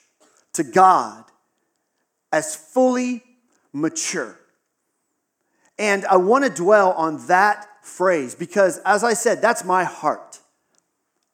to 0.56 0.64
God 0.64 1.24
as 2.32 2.56
fully 2.56 3.24
mature. 3.72 4.40
And 5.78 6.06
I 6.06 6.18
want 6.18 6.46
to 6.46 6.50
dwell 6.50 6.92
on 6.94 7.26
that 7.28 7.68
phrase 7.82 8.36
because, 8.36 8.80
as 8.80 9.04
I 9.04 9.14
said, 9.14 9.42
that's 9.42 9.64
my 9.64 9.84
heart. 9.84 10.40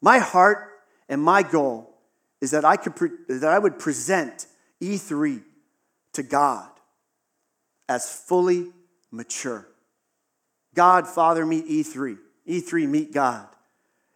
My 0.00 0.18
heart 0.18 0.68
and 1.08 1.22
my 1.22 1.42
goal 1.42 1.94
is 2.40 2.50
that 2.50 2.64
I, 2.64 2.76
could 2.76 2.96
pre- 2.96 3.10
that 3.28 3.44
I 3.44 3.58
would 3.58 3.78
present 3.78 4.46
E3 4.80 5.42
to 6.14 6.22
God 6.22 6.68
as 7.88 8.12
fully 8.12 8.70
mature. 9.10 9.68
God, 10.74 11.06
Father, 11.06 11.46
meet 11.46 11.68
E3. 11.68 12.18
E3, 12.48 12.88
meet 12.88 13.12
God. 13.12 13.46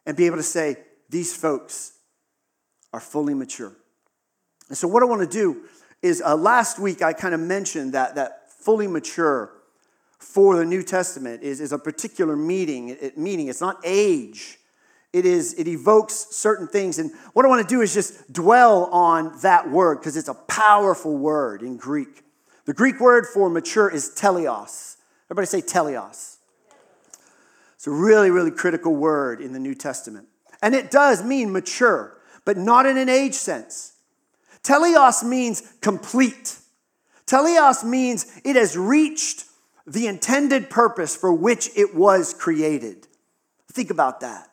And 0.05 0.17
be 0.17 0.27
able 0.27 0.39
to 0.39 0.43
say, 0.43 0.79
these 1.09 1.37
folks 1.37 1.93
are 2.93 3.01
fully 3.01 3.35
mature. 3.35 3.77
And 4.68 4.76
so, 4.76 4.88
what 4.88 5.02
I 5.02 5.06
want 5.06 5.23
to 5.23 5.26
do 5.28 5.62
is 6.02 6.23
uh, 6.23 6.37
last 6.37 6.78
week 6.78 7.02
I 7.02 7.12
kind 7.12 7.35
of 7.35 7.40
mentioned 7.40 7.92
that, 7.94 8.14
that 8.16 8.50
fully 8.50 8.87
mature 8.87 9.52
for 10.18 10.56
the 10.56 10.64
New 10.64 10.82
Testament 10.82 11.42
is, 11.42 11.61
is 11.61 11.73
a 11.73 11.78
particular 11.78 12.37
meaning, 12.37 12.88
it, 12.88 13.16
meaning. 13.16 13.49
It's 13.49 13.61
not 13.61 13.78
age, 13.85 14.58
it 15.12 15.25
is 15.25 15.54
it 15.54 15.68
evokes 15.68 16.14
certain 16.30 16.66
things. 16.66 16.99
And 16.99 17.11
what 17.32 17.44
i 17.44 17.49
want 17.49 17.66
to 17.66 17.75
do 17.75 17.80
is 17.80 17.94
just 17.94 18.32
dwell 18.32 18.87
on 18.87 19.38
that 19.42 19.70
word 19.70 20.00
because 20.00 20.16
it's 20.16 20.28
a 20.28 20.35
powerful 20.35 21.16
word 21.16 21.62
in 21.62 21.76
greek. 21.76 22.23
The 22.64 22.75
greek 22.75 22.99
word 23.00 23.26
for 23.26 23.49
mature 23.49 23.88
is 23.88 24.11
teleos. 24.11 24.96
Everybody 25.30 25.46
say 25.46 25.62
teleos. 25.62 26.37
It's 27.76 27.87
a 27.87 27.90
really 27.90 28.30
really 28.30 28.50
critical 28.50 28.94
word 28.94 29.40
in 29.40 29.52
the 29.52 29.61
new 29.61 29.75
testament. 29.75 30.28
And 30.61 30.75
it 30.75 30.90
does 30.90 31.23
mean 31.23 31.52
mature 31.52 32.18
but 32.44 32.56
not 32.56 32.87
in 32.87 32.96
an 32.96 33.08
age 33.08 33.35
sense 33.35 33.96
teleos 34.66 35.23
means 35.23 35.62
complete 35.80 36.58
teleos 37.26 37.85
means 37.85 38.40
it 38.44 38.56
has 38.56 38.76
reached 38.76 39.44
the 39.87 40.06
intended 40.06 40.68
purpose 40.68 41.14
for 41.14 41.32
which 41.32 41.70
it 41.76 41.94
was 41.94 42.35
created 42.35 43.06
Think 43.76 43.90
about 43.90 44.20
that. 44.20 44.49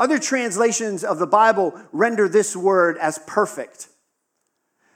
Other 0.00 0.18
translations 0.18 1.04
of 1.04 1.20
the 1.20 1.26
Bible 1.26 1.80
render 1.92 2.28
this 2.28 2.56
word 2.56 2.98
as 2.98 3.20
perfect. 3.28 3.86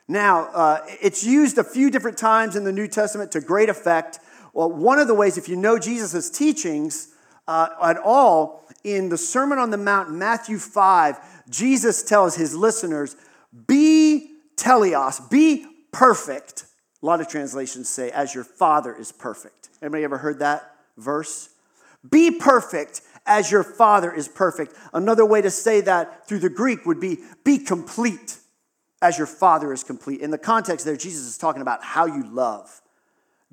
Now, 0.09 0.47
uh, 0.47 0.81
it's 1.01 1.23
used 1.23 1.57
a 1.57 1.63
few 1.63 1.89
different 1.89 2.19
times 2.19 2.57
in 2.57 2.65
the 2.65 2.73
New 2.73 2.89
Testament 2.89 3.31
to 3.31 3.41
great 3.41 3.69
effect. 3.69 4.19
Well, 4.53 4.73
one 4.73 4.99
of 4.99 5.07
the 5.07 5.15
ways, 5.15 5.39
if 5.39 5.49
you 5.49 5.55
know 5.55 5.79
Jesus' 5.79 6.31
teachings 6.31 7.15
uh, 7.47 7.69
at 7.81 7.97
all, 7.99 8.69
in 8.83 9.09
the 9.09 9.19
Sermon 9.19 9.57
on 9.57 9.71
the 9.71 9.77
Mount, 9.77 10.11
Matthew 10.11 10.59
5, 10.59 11.49
Jesus 11.49 12.03
tells 12.03 12.35
his 12.35 12.57
listeners, 12.57 13.15
Be 13.67 14.31
teleos, 14.57 15.29
be 15.31 15.67
perfect. 15.93 16.67
A 17.03 17.07
lot 17.07 17.21
of 17.21 17.29
translations 17.29 17.89
say, 17.89 18.11
as 18.11 18.35
your 18.35 18.45
Father 18.45 18.95
is 18.95 19.13
perfect. 19.13 19.69
Anybody 19.83 20.05
ever 20.05 20.19
heard 20.19 20.39
that 20.39 20.77
verse? 20.97 21.51
Be 22.09 22.31
perfect 22.31 23.03
as 23.27 23.51
your 23.51 23.63
Father 23.63 24.13
is 24.13 24.29
perfect. 24.29 24.75
Another 24.93 25.25
way 25.25 25.43
to 25.43 25.51
say 25.51 25.81
that 25.83 26.27
through 26.27 26.41
the 26.41 26.49
Greek 26.49 26.87
would 26.87 27.01
be, 27.01 27.19
Be 27.45 27.59
complete 27.59 28.39
as 29.01 29.19
your 29.19 29.27
Father 29.27 29.73
is 29.73 29.85
complete. 29.85 30.21
In 30.21 30.31
the 30.31 30.39
context 30.39 30.87
there, 30.87 30.97
Jesus 30.97 31.27
is 31.27 31.37
talking 31.37 31.63
about 31.63 31.83
how 31.83 32.07
you 32.07 32.25
love. 32.33 32.81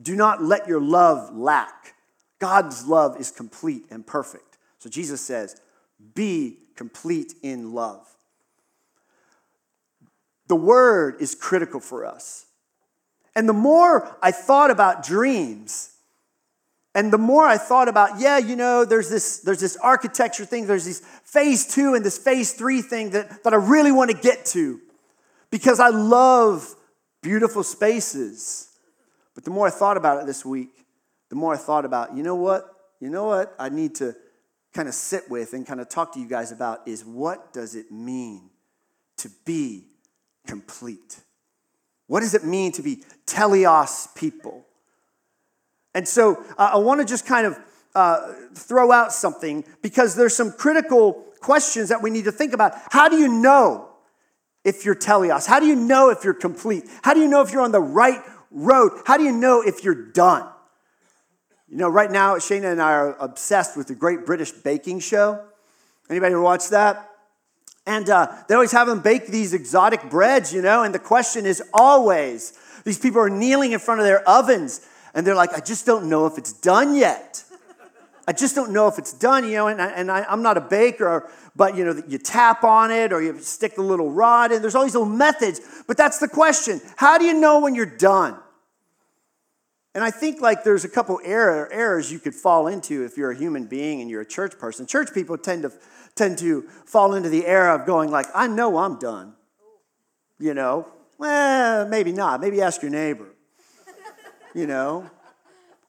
Do 0.02 0.16
not 0.16 0.44
let 0.44 0.68
your 0.68 0.80
love 0.80 1.36
lack. 1.36 1.96
God's 2.40 2.86
love 2.88 3.20
is 3.20 3.32
complete 3.32 3.86
and 3.90 4.06
perfect. 4.06 4.58
So 4.78 4.90
Jesus 4.90 5.22
says, 5.22 5.60
Be 6.16 6.58
complete 6.76 7.34
in 7.42 7.74
love. 7.74 8.08
The 10.50 10.56
word 10.56 11.22
is 11.22 11.34
critical 11.34 11.80
for 11.80 12.06
us. 12.06 12.46
And 13.36 13.48
the 13.48 13.54
more 13.54 14.18
I 14.22 14.32
thought 14.32 14.72
about 14.72 15.04
dreams, 15.04 15.92
and 16.96 17.14
the 17.14 17.20
more 17.20 17.46
I 17.46 17.58
thought 17.58 17.88
about, 17.88 18.20
yeah, 18.20 18.40
you 18.40 18.56
know, 18.56 18.84
there's 18.84 19.10
this, 19.10 19.40
there's 19.40 19.60
this 19.60 19.78
architecture 19.78 20.44
thing, 20.44 20.66
there's 20.66 20.86
this 20.86 21.00
phase 21.24 21.68
two 21.68 21.94
and 21.94 22.04
this 22.04 22.18
phase 22.18 22.52
three 22.52 22.82
thing 22.82 23.12
that, 23.12 23.44
that 23.44 23.54
I 23.54 23.58
really 23.58 23.92
want 23.92 24.10
to 24.12 24.18
get 24.18 24.46
to 24.48 24.82
because 25.52 25.80
I 25.80 25.90
love 25.90 26.76
beautiful 27.22 27.64
spaces. 27.64 28.70
But 29.36 29.46
the 29.46 29.52
more 29.52 29.68
I 29.68 29.70
thought 29.70 29.98
about 29.98 30.22
it 30.22 30.26
this 30.26 30.44
week, 30.44 30.86
the 31.30 31.36
more 31.36 31.54
I 31.54 31.58
thought 31.58 31.86
about, 31.86 32.16
you 32.16 32.24
know 32.24 32.36
what? 32.36 32.66
You 33.00 33.12
know 33.12 33.26
what 33.26 33.56
I 33.60 33.70
need 33.70 33.96
to 33.96 34.16
kind 34.74 34.88
of 34.88 34.96
sit 34.96 35.30
with 35.30 35.54
and 35.54 35.66
kind 35.66 35.80
of 35.80 35.90
talk 35.90 36.14
to 36.14 36.20
you 36.20 36.28
guys 36.28 36.52
about 36.52 36.88
is 36.88 37.06
what 37.06 37.54
does 37.54 37.76
it 37.76 37.92
mean 37.92 38.50
to 39.18 39.30
be 39.46 39.89
complete? 40.48 41.22
What 42.08 42.22
does 42.22 42.34
it 42.34 42.44
mean 42.44 42.72
to 42.74 42.82
be 42.82 43.04
teleos 43.26 44.14
people? 44.16 44.66
And 45.94 46.08
so 46.08 46.44
uh, 46.58 46.72
I 46.74 46.78
want 46.78 47.02
to 47.02 47.06
just 47.06 47.26
kind 47.26 47.46
of 47.46 47.58
uh, 47.96 48.34
throw 48.54 48.92
out 48.92 49.12
something 49.12 49.64
because 49.82 50.16
there's 50.16 50.36
some 50.36 50.52
critical 50.52 51.26
questions 51.40 51.90
that 51.90 52.02
we 52.02 52.10
need 52.10 52.26
to 52.26 52.32
think 52.32 52.54
about. 52.54 52.74
How 52.92 53.10
do 53.10 53.18
you 53.18 53.28
know 53.28 53.90
if 54.64 54.86
you're 54.86 54.96
teleos? 54.96 55.48
How 55.48 55.60
do 55.60 55.66
you 55.66 55.76
know 55.76 56.10
if 56.10 56.24
you're 56.24 56.34
complete? 56.34 56.86
How 57.04 57.14
do 57.14 57.20
you 57.20 57.28
know 57.28 57.42
if 57.42 57.52
you're 57.52 57.62
on 57.62 57.72
the 57.72 57.82
right 57.82 58.22
road? 58.52 58.92
How 59.06 59.18
do 59.18 59.24
you 59.24 59.32
know 59.32 59.62
if 59.62 59.84
you're 59.84 60.12
done? 60.12 60.48
You 61.68 61.78
know, 61.78 61.90
right 61.90 62.10
now, 62.10 62.36
Shana 62.38 62.72
and 62.72 62.82
I 62.82 62.94
are 62.94 63.16
obsessed 63.20 63.78
with 63.78 63.88
the 63.88 63.96
Great 63.96 64.26
British 64.26 64.52
Baking 64.52 65.00
Show. 65.00 65.44
Anybody 66.10 66.34
ever 66.34 66.42
watch 66.42 66.70
that? 66.70 67.09
And 67.90 68.08
uh, 68.08 68.32
they 68.48 68.54
always 68.54 68.72
have 68.74 68.86
them 68.86 69.00
bake 69.00 69.30
these 69.30 69.56
exotic 69.56 70.12
breads, 70.12 70.54
you 70.54 70.62
know, 70.62 70.84
and 70.84 70.94
the 70.94 71.00
question 71.00 71.48
is 71.48 71.64
always 71.74 72.54
these 72.84 73.00
people 73.00 73.20
are 73.20 73.32
kneeling 73.32 73.72
in 73.72 73.80
front 73.80 74.00
of 74.00 74.06
their 74.06 74.22
ovens 74.30 74.88
and 75.16 75.26
they're 75.26 75.34
like, 75.34 75.54
I 75.54 75.60
just 75.60 75.88
don't 75.88 76.08
know 76.08 76.28
if 76.28 76.38
it's 76.38 76.54
done 76.54 76.96
yet. 76.96 77.44
I 78.28 78.32
just 78.32 78.54
don't 78.54 78.74
know 78.74 78.88
if 78.88 79.00
it's 79.00 79.12
done, 79.12 79.44
you 79.44 79.56
know, 79.56 79.70
and, 79.70 79.82
and 79.82 80.12
I, 80.12 80.24
am 80.32 80.44
not 80.44 80.56
a 80.56 80.62
baker, 80.62 81.32
but, 81.56 81.76
you 81.76 81.84
know, 81.84 82.00
you 82.08 82.20
tap 82.20 82.64
on 82.64 82.92
it 82.92 83.12
or 83.12 83.24
you 83.24 83.40
stick 83.40 83.74
the 83.74 83.82
little 83.82 84.12
rod 84.12 84.52
in. 84.52 84.62
There's 84.62 84.76
all 84.76 84.84
these 84.84 84.94
little 84.94 85.10
methods, 85.10 85.60
but 85.88 85.98
that's 85.98 86.20
the 86.20 86.28
question. 86.28 86.82
How 86.96 87.18
do 87.18 87.26
you 87.26 87.34
know 87.34 87.60
when 87.60 87.74
you're 87.74 87.88
done? 87.88 88.38
And 89.96 90.04
I 90.04 90.12
think 90.12 90.42
like 90.42 90.64
there's 90.64 90.86
a 90.86 90.90
couple 90.90 91.20
error, 91.24 91.68
errors 91.72 92.12
you 92.12 92.20
could 92.20 92.36
fall 92.36 92.68
into 92.68 93.04
if 93.04 93.18
you're 93.18 93.32
a 93.32 93.36
human 93.36 93.66
being 93.66 94.00
and 94.00 94.12
you're 94.12 94.22
a 94.22 94.28
church 94.28 94.60
person. 94.60 94.86
Church 94.86 95.12
people 95.12 95.36
tend 95.36 95.64
to 95.64 95.72
tend 96.20 96.38
to 96.38 96.62
fall 96.86 97.16
into 97.16 97.30
the 97.30 97.48
error 97.48 97.72
of 97.72 97.88
going 97.88 98.12
like, 98.12 98.28
I 98.36 98.46
know 98.48 98.78
I'm 98.78 99.00
done. 99.00 99.34
You 100.38 100.54
know, 100.54 100.88
well, 101.18 101.88
maybe 101.88 102.12
not. 102.12 102.40
Maybe 102.40 102.62
ask 102.62 102.82
your 102.82 102.92
neighbor. 102.92 103.28
You 104.54 104.68
know, 104.68 105.10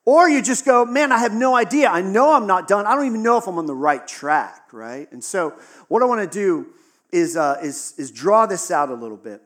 or 0.05 0.29
you 0.29 0.43
just 0.43 0.65
go, 0.65 0.85
man, 0.85 1.13
I 1.13 1.19
have 1.19 1.33
no 1.33 1.55
idea. 1.55 1.89
I 1.89 2.01
know 2.01 2.35
I'm 2.35 2.47
not 2.47 2.69
done. 2.69 2.87
I 2.87 2.95
don't 2.95 3.07
even 3.07 3.23
know 3.23 3.39
if 3.39 3.47
I'm 3.47 3.59
on 3.59 3.67
the 3.67 3.75
right 3.75 4.07
track, 4.07 4.73
right? 4.73 5.11
And 5.13 5.23
so, 5.23 5.51
what 5.89 6.03
I 6.03 6.07
want 6.07 6.21
to 6.21 6.39
do 6.39 6.67
is, 7.13 7.37
uh, 7.37 7.59
is, 7.63 7.95
is 7.97 8.11
draw 8.11 8.47
this 8.47 8.71
out 8.71 8.91
a 8.91 8.95
little 8.95 9.17
bit. 9.17 9.41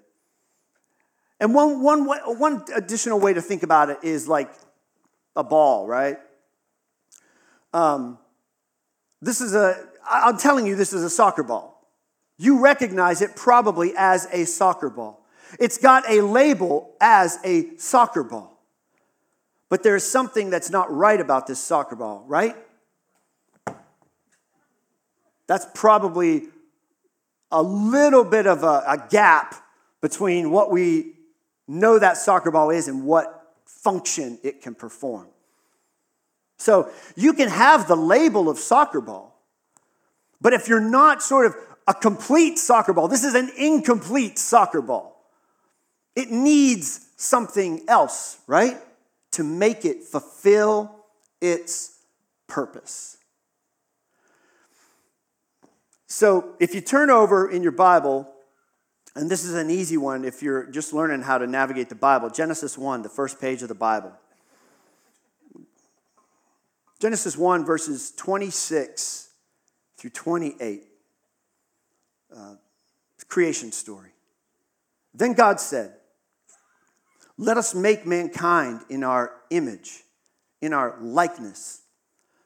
And 1.38 1.54
one, 1.54 1.82
one, 1.82 2.06
one 2.06 2.64
additional 2.74 3.20
way 3.20 3.34
to 3.34 3.42
think 3.42 3.62
about 3.62 3.90
it 3.90 3.98
is 4.02 4.26
like 4.26 4.50
a 5.36 5.44
ball, 5.44 5.86
right? 5.86 6.18
Um, 7.72 8.18
this 9.20 9.40
is 9.40 9.54
a, 9.54 9.88
I'm 10.08 10.38
telling 10.38 10.66
you, 10.66 10.76
this 10.76 10.92
is 10.92 11.02
a 11.02 11.10
soccer 11.10 11.42
ball. 11.42 11.88
You 12.36 12.60
recognize 12.60 13.22
it 13.22 13.36
probably 13.36 13.92
as 13.96 14.26
a 14.32 14.44
soccer 14.44 14.90
ball. 14.90 15.24
It's 15.60 15.78
got 15.78 16.08
a 16.10 16.20
label 16.20 16.94
as 17.00 17.38
a 17.44 17.76
soccer 17.76 18.22
ball. 18.22 18.58
But 19.68 19.82
there's 19.82 20.04
something 20.04 20.50
that's 20.50 20.70
not 20.70 20.92
right 20.92 21.20
about 21.20 21.46
this 21.46 21.60
soccer 21.60 21.96
ball, 21.96 22.24
right? 22.26 22.56
That's 25.46 25.66
probably 25.74 26.48
a 27.50 27.62
little 27.62 28.24
bit 28.24 28.46
of 28.46 28.62
a, 28.62 28.82
a 28.86 29.06
gap 29.10 29.54
between 30.00 30.50
what 30.50 30.70
we 30.70 31.12
know 31.66 31.98
that 31.98 32.16
soccer 32.16 32.50
ball 32.50 32.70
is 32.70 32.88
and 32.88 33.04
what 33.04 33.54
function 33.64 34.38
it 34.42 34.60
can 34.60 34.74
perform. 34.74 35.28
So 36.58 36.90
you 37.16 37.32
can 37.32 37.48
have 37.48 37.88
the 37.88 37.96
label 37.96 38.48
of 38.48 38.58
soccer 38.58 39.00
ball, 39.00 39.33
but 40.40 40.52
if 40.52 40.68
you're 40.68 40.80
not 40.80 41.22
sort 41.22 41.46
of 41.46 41.54
a 41.86 41.94
complete 41.94 42.58
soccer 42.58 42.92
ball, 42.92 43.08
this 43.08 43.24
is 43.24 43.34
an 43.34 43.50
incomplete 43.56 44.38
soccer 44.38 44.82
ball. 44.82 45.22
It 46.16 46.30
needs 46.30 47.08
something 47.16 47.82
else, 47.88 48.38
right? 48.46 48.76
To 49.32 49.44
make 49.44 49.84
it 49.84 50.04
fulfill 50.04 50.94
its 51.40 51.98
purpose. 52.46 53.18
So 56.06 56.54
if 56.60 56.74
you 56.74 56.80
turn 56.80 57.10
over 57.10 57.50
in 57.50 57.62
your 57.62 57.72
Bible 57.72 58.30
and 59.16 59.30
this 59.30 59.44
is 59.44 59.54
an 59.54 59.70
easy 59.70 59.96
one 59.96 60.24
if 60.24 60.42
you're 60.42 60.64
just 60.64 60.92
learning 60.92 61.22
how 61.22 61.38
to 61.38 61.46
navigate 61.46 61.88
the 61.88 61.94
Bible. 61.94 62.30
Genesis 62.30 62.76
1, 62.76 63.02
the 63.02 63.08
first 63.08 63.40
page 63.40 63.62
of 63.62 63.68
the 63.68 63.74
Bible. 63.74 64.12
Genesis 66.98 67.36
1, 67.36 67.64
verses 67.64 68.12
26 68.16 69.23
through 70.04 70.10
28. 70.10 70.82
Uh, 72.36 72.56
creation 73.26 73.72
story. 73.72 74.10
Then 75.14 75.32
God 75.32 75.58
said, 75.58 75.94
Let 77.38 77.56
us 77.56 77.74
make 77.74 78.04
mankind 78.04 78.82
in 78.90 79.02
our 79.02 79.32
image, 79.48 80.02
in 80.60 80.74
our 80.74 80.98
likeness, 81.00 81.80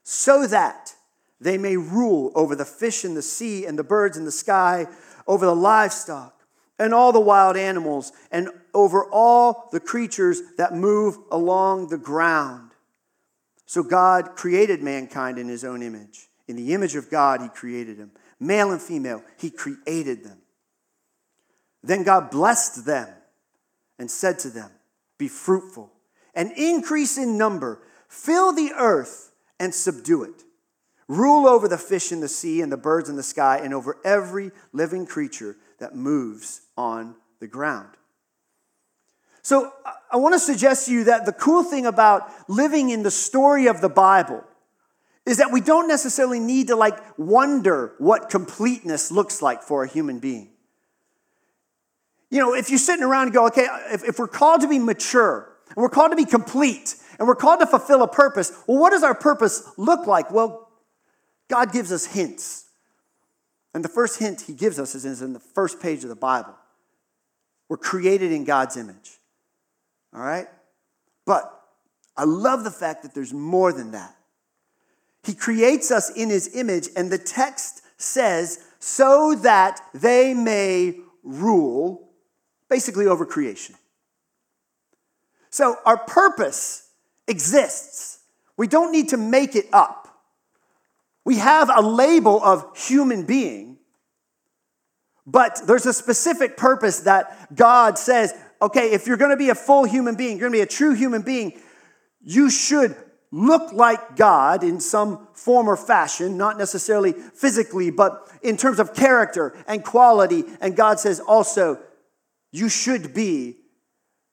so 0.05 0.47
that 0.47 0.95
they 1.41 1.59
may 1.59 1.77
rule 1.77 2.31
over 2.37 2.55
the 2.55 2.65
fish 2.65 3.05
in 3.05 3.15
the 3.15 3.23
sea 3.23 3.67
and 3.67 3.77
the 3.77 3.83
birds 3.83 4.17
in 4.17 4.25
the 4.25 4.31
sky, 4.31 4.87
over 5.27 5.45
the 5.45 5.57
livestock 5.57 6.41
and 6.79 6.95
all 6.95 7.11
the 7.11 7.19
wild 7.19 7.57
animals, 7.57 8.12
and 8.31 8.50
over 8.73 9.05
all 9.11 9.69
the 9.73 9.81
creatures 9.81 10.43
that 10.59 10.75
move 10.75 11.19
along 11.33 11.88
the 11.88 11.99
ground. 11.99 12.71
So 13.67 13.83
God 13.83 14.37
created 14.37 14.81
mankind 14.81 15.41
in 15.41 15.49
his 15.49 15.65
own 15.65 15.83
image. 15.83 16.27
In 16.49 16.57
the 16.57 16.75
image 16.75 16.97
of 16.97 17.11
God, 17.11 17.43
he 17.43 17.49
created 17.49 17.99
them. 17.99 18.11
Male 18.40 18.73
and 18.73 18.81
female, 18.81 19.23
he 19.38 19.50
created 19.50 20.25
them. 20.25 20.38
Then 21.83 22.02
God 22.02 22.31
blessed 22.31 22.87
them 22.87 23.09
and 23.99 24.11
said 24.11 24.38
to 24.40 24.49
them, 24.49 24.71
Be 25.19 25.28
fruitful 25.28 25.93
and 26.35 26.52
increase 26.52 27.19
in 27.19 27.37
number, 27.37 27.81
fill 28.09 28.52
the 28.52 28.73
earth 28.76 29.33
and 29.61 29.75
subdue 29.75 30.23
it. 30.23 30.45
Rule 31.09 31.47
over 31.47 31.69
the 31.69 31.78
fish 31.78 32.12
in 32.12 32.21
the 32.21 32.28
sea 32.28 32.61
and 32.61 32.71
the 32.71 32.76
birds 32.76 33.09
in 33.09 33.17
the 33.17 33.23
sky, 33.23 33.61
and 33.62 33.73
over 33.73 33.97
every 34.05 34.50
living 34.73 35.07
creature 35.07 35.57
that 35.78 35.95
moves 35.95 36.62
on 36.76 37.14
the 37.40 37.47
ground. 37.47 37.88
So 39.43 39.73
I 40.12 40.19
want 40.19 40.35
to 40.35 40.38
suggest 40.38 40.87
to 40.87 40.93
you 40.93 41.05
that 41.05 41.25
the 41.25 41.33
cool 41.33 41.64
thing 41.64 41.87
about 41.87 42.31
living 42.49 42.90
in 42.90 43.02
the 43.02 43.11
story 43.11 43.67
of 43.67 43.81
the 43.81 43.88
Bible 43.88 44.45
is 45.28 45.37
that 45.37 45.52
we 45.52 45.61
don't 45.61 45.88
necessarily 45.88 46.40
need 46.40 46.68
to 46.68 46.76
like 46.76 46.99
wonder 47.18 47.92
what 47.99 48.30
completeness 48.30 49.12
looks 49.12 49.42
like 49.42 49.62
for 49.62 49.85
a 49.85 49.88
human 49.88 50.18
being. 50.18 50.49
You 52.30 52.38
know, 52.38 52.54
if 52.54 52.70
you're 52.70 52.78
sitting 52.78 53.04
around 53.04 53.25
and 53.25 53.32
go, 53.35 53.47
okay, 53.49 53.66
if, 53.90 54.04
if 54.04 54.18
we're 54.18 54.26
called 54.26 54.62
to 54.62 54.68
be 54.68 54.78
mature, 54.78 55.52
and 55.68 55.76
we're 55.76 55.90
called 55.90 56.12
to 56.12 56.16
be 56.16 56.25
complete, 56.25 56.97
and 57.18 57.28
we're 57.28 57.35
called 57.35 57.61
to 57.61 57.66
fulfill 57.66 58.02
a 58.02 58.08
purpose, 58.08 58.52
well, 58.66 58.78
what 58.78 58.90
does 58.90 59.02
our 59.02 59.14
purpose 59.14 59.70
look 59.76 60.06
like? 60.06 60.30
Well, 60.30 60.70
God 61.49 61.73
gives 61.73 61.92
us 61.92 62.06
hints. 62.06 62.64
And 63.75 63.85
the 63.85 63.88
first 63.88 64.18
hint 64.18 64.42
he 64.42 64.54
gives 64.54 64.78
us 64.78 64.94
is 64.94 65.20
in 65.20 65.35
the 65.35 65.40
first 65.40 65.80
page 65.80 66.04
of 66.04 66.08
the 66.08 66.16
Bible. 66.16 66.54
We're 67.68 67.76
created 67.76 68.32
in 68.32 68.44
God's 68.44 68.78
image. 68.78 69.18
All 70.14 70.23
right? 70.23 70.49
But 71.26 71.52
I 72.16 72.25
love 72.25 72.64
the 72.64 72.70
fact 72.70 73.02
that 73.02 73.14
there's 73.14 73.35
more 73.35 73.75
than 73.75 73.90
that. 73.90 74.14
He 75.28 75.35
creates 75.35 75.90
us 75.90 76.08
in 76.08 76.30
his 76.30 76.56
image, 76.56 76.88
and 76.97 77.12
the 77.12 77.18
text 77.18 77.82
says, 77.99 78.61
so 78.78 79.35
that 79.42 79.78
they 79.92 80.32
may 80.32 81.00
rule, 81.23 82.08
basically 82.70 83.06
over 83.06 83.26
creation. 83.26 83.75
So 85.50 85.76
our 85.85 85.99
purpose 85.99 86.88
exists. 87.26 88.20
We 88.56 88.68
don't 88.68 88.90
need 88.90 89.11
to 89.11 89.18
make 89.18 89.54
it 89.54 89.66
up. 89.70 90.08
We 91.26 91.37
have 91.37 91.68
a 91.68 91.82
label 91.82 92.42
of 92.42 92.75
human 92.75 93.26
being, 93.26 93.76
but 95.26 95.61
there's 95.66 95.85
a 95.85 95.92
specific 95.92 96.56
purpose 96.56 97.00
that 97.00 97.54
God 97.54 97.99
says, 97.99 98.32
okay, 98.62 98.92
if 98.92 99.06
you're 99.06 99.18
going 99.18 99.32
to 99.32 99.37
be 99.37 99.50
a 99.50 99.54
full 99.54 99.85
human 99.85 100.14
being, 100.14 100.38
you're 100.38 100.49
going 100.49 100.52
to 100.52 100.58
be 100.58 100.62
a 100.62 100.76
true 100.78 100.94
human 100.94 101.20
being, 101.20 101.61
you 102.23 102.49
should 102.49 102.97
look 103.30 103.73
like 103.73 104.16
God 104.16 104.64
in 104.64 104.80
some 104.80 105.28
form 105.35 105.68
or 105.68 105.76
fashion, 105.76 106.37
not 106.37 106.58
necessarily 106.58 107.12
physically, 107.12 107.90
but 107.90 108.28
in 108.42 108.56
terms 108.56 108.78
of 108.78 108.94
character 108.94 109.56
and 109.66 109.85
quality. 109.85 110.44
And 110.61 110.76
God 110.76 110.99
says 110.99 111.20
also, 111.20 111.78
you 112.50 112.68
should 112.68 113.12
be 113.12 113.56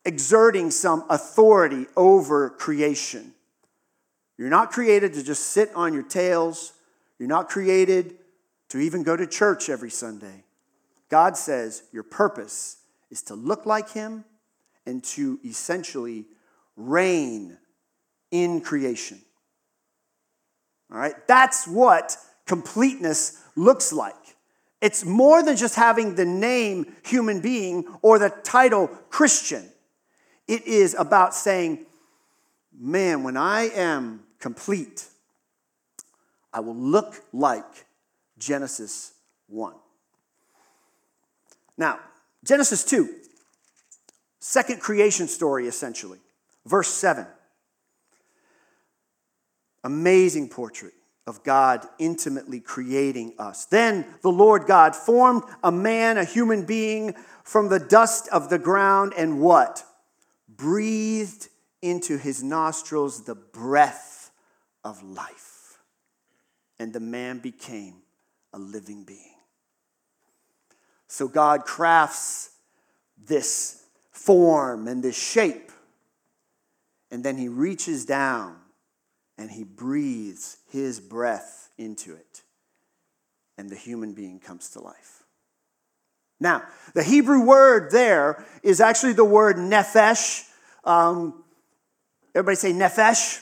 exerting 0.06 0.72
some 0.72 1.04
authority 1.10 1.88
over 1.98 2.52
creation. 2.52 3.34
You're 4.38 4.50
not 4.50 4.72
created 4.72 5.14
to 5.14 5.24
just 5.24 5.50
sit 5.50 5.72
on 5.76 5.94
your 5.94 6.04
tails. 6.04 6.74
You're 7.20 7.30
not 7.30 7.50
created 7.50 8.18
to 8.70 8.80
even 8.80 9.04
go 9.04 9.16
to 9.16 9.28
church 9.28 9.70
every 9.70 9.90
Sunday. 9.90 10.44
God 11.10 11.38
says 11.38 11.84
your 11.92 12.04
purpose 12.04 12.78
is 13.10 13.22
to 13.24 13.36
look 13.36 13.66
like 13.66 13.92
Him 13.92 14.26
and 14.86 15.04
to 15.04 15.40
essentially 15.44 16.26
reign 16.76 17.58
in 18.44 18.62
creation. 18.62 19.20
All 20.92 20.98
right? 20.98 21.16
That's 21.28 21.68
what 21.68 22.18
completeness 22.46 23.42
looks 23.56 23.92
like. 23.92 24.14
It's 24.82 25.06
more 25.06 25.42
than 25.42 25.56
just 25.56 25.76
having 25.76 26.16
the 26.16 26.26
name 26.26 26.96
human 27.06 27.40
being 27.42 27.86
or 28.02 28.20
the 28.20 28.30
title 28.30 28.88
Christian. 29.10 29.70
It 30.48 30.68
is 30.68 30.94
about 30.94 31.34
saying, 31.34 31.86
man, 32.78 33.24
when 33.24 33.38
I 33.38 33.70
am 33.70 34.22
complete, 34.40 35.06
I 36.54 36.60
will 36.60 36.76
look 36.76 37.24
like 37.34 37.86
Genesis 38.38 39.14
1. 39.48 39.74
Now, 41.78 42.00
Genesis 42.44 42.86
2, 42.86 43.10
second 44.40 44.82
creation 44.82 45.28
story 45.28 45.68
essentially, 45.68 46.20
verse 46.66 46.90
7. 46.90 47.26
Amazing 49.86 50.50
portrait 50.50 50.94
of 51.26 51.44
God 51.44 51.88
intimately 51.98 52.60
creating 52.60 53.36
us. 53.40 53.66
Then 53.66 54.06
the 54.22 54.32
Lord 54.32 54.66
God 54.66 54.94
formed 54.94 55.44
a 55.64 55.72
man, 55.72 56.18
a 56.18 56.26
human 56.26 56.66
being, 56.66 57.16
from 57.46 57.70
the 57.70 57.80
dust 57.80 58.28
of 58.34 58.50
the 58.50 58.60
ground 58.60 59.14
and 59.18 59.40
what? 59.40 59.86
breathed 60.58 61.50
into 61.82 62.18
his 62.18 62.44
nostrils 62.44 63.26
the 63.26 63.36
breath 63.36 64.32
of 64.84 65.04
life, 65.04 65.80
and 66.80 66.94
the 66.94 67.00
man 67.00 67.40
became 67.40 67.96
a 68.54 68.60
living 68.60 69.04
being. 69.04 69.36
So 71.08 71.28
God 71.28 71.64
crafts 71.66 72.52
this 73.18 73.84
form 74.12 74.88
and 74.88 75.04
this 75.04 75.18
shape, 75.18 75.72
and 77.12 77.24
then 77.24 77.38
he 77.38 77.48
reaches 77.48 78.06
down 78.06 78.58
and 79.38 79.52
he 79.52 79.64
breathes 79.64 80.58
his 80.72 81.00
breath 81.00 81.70
into 81.78 82.14
it, 82.14 82.44
and 83.58 83.70
the 83.70 83.76
human 83.76 84.14
being 84.14 84.40
comes 84.40 84.70
to 84.72 84.80
life. 84.80 85.24
Now, 86.40 86.64
the 86.94 87.04
Hebrew 87.04 87.46
word 87.46 87.92
there 87.92 88.46
is 88.62 88.82
actually 88.82 89.14
the 89.14 89.26
word 89.26 89.56
nephesh. 89.56 90.48
Um, 90.84 91.44
everybody 92.34 92.56
say 92.56 92.72
nephesh. 92.72 93.42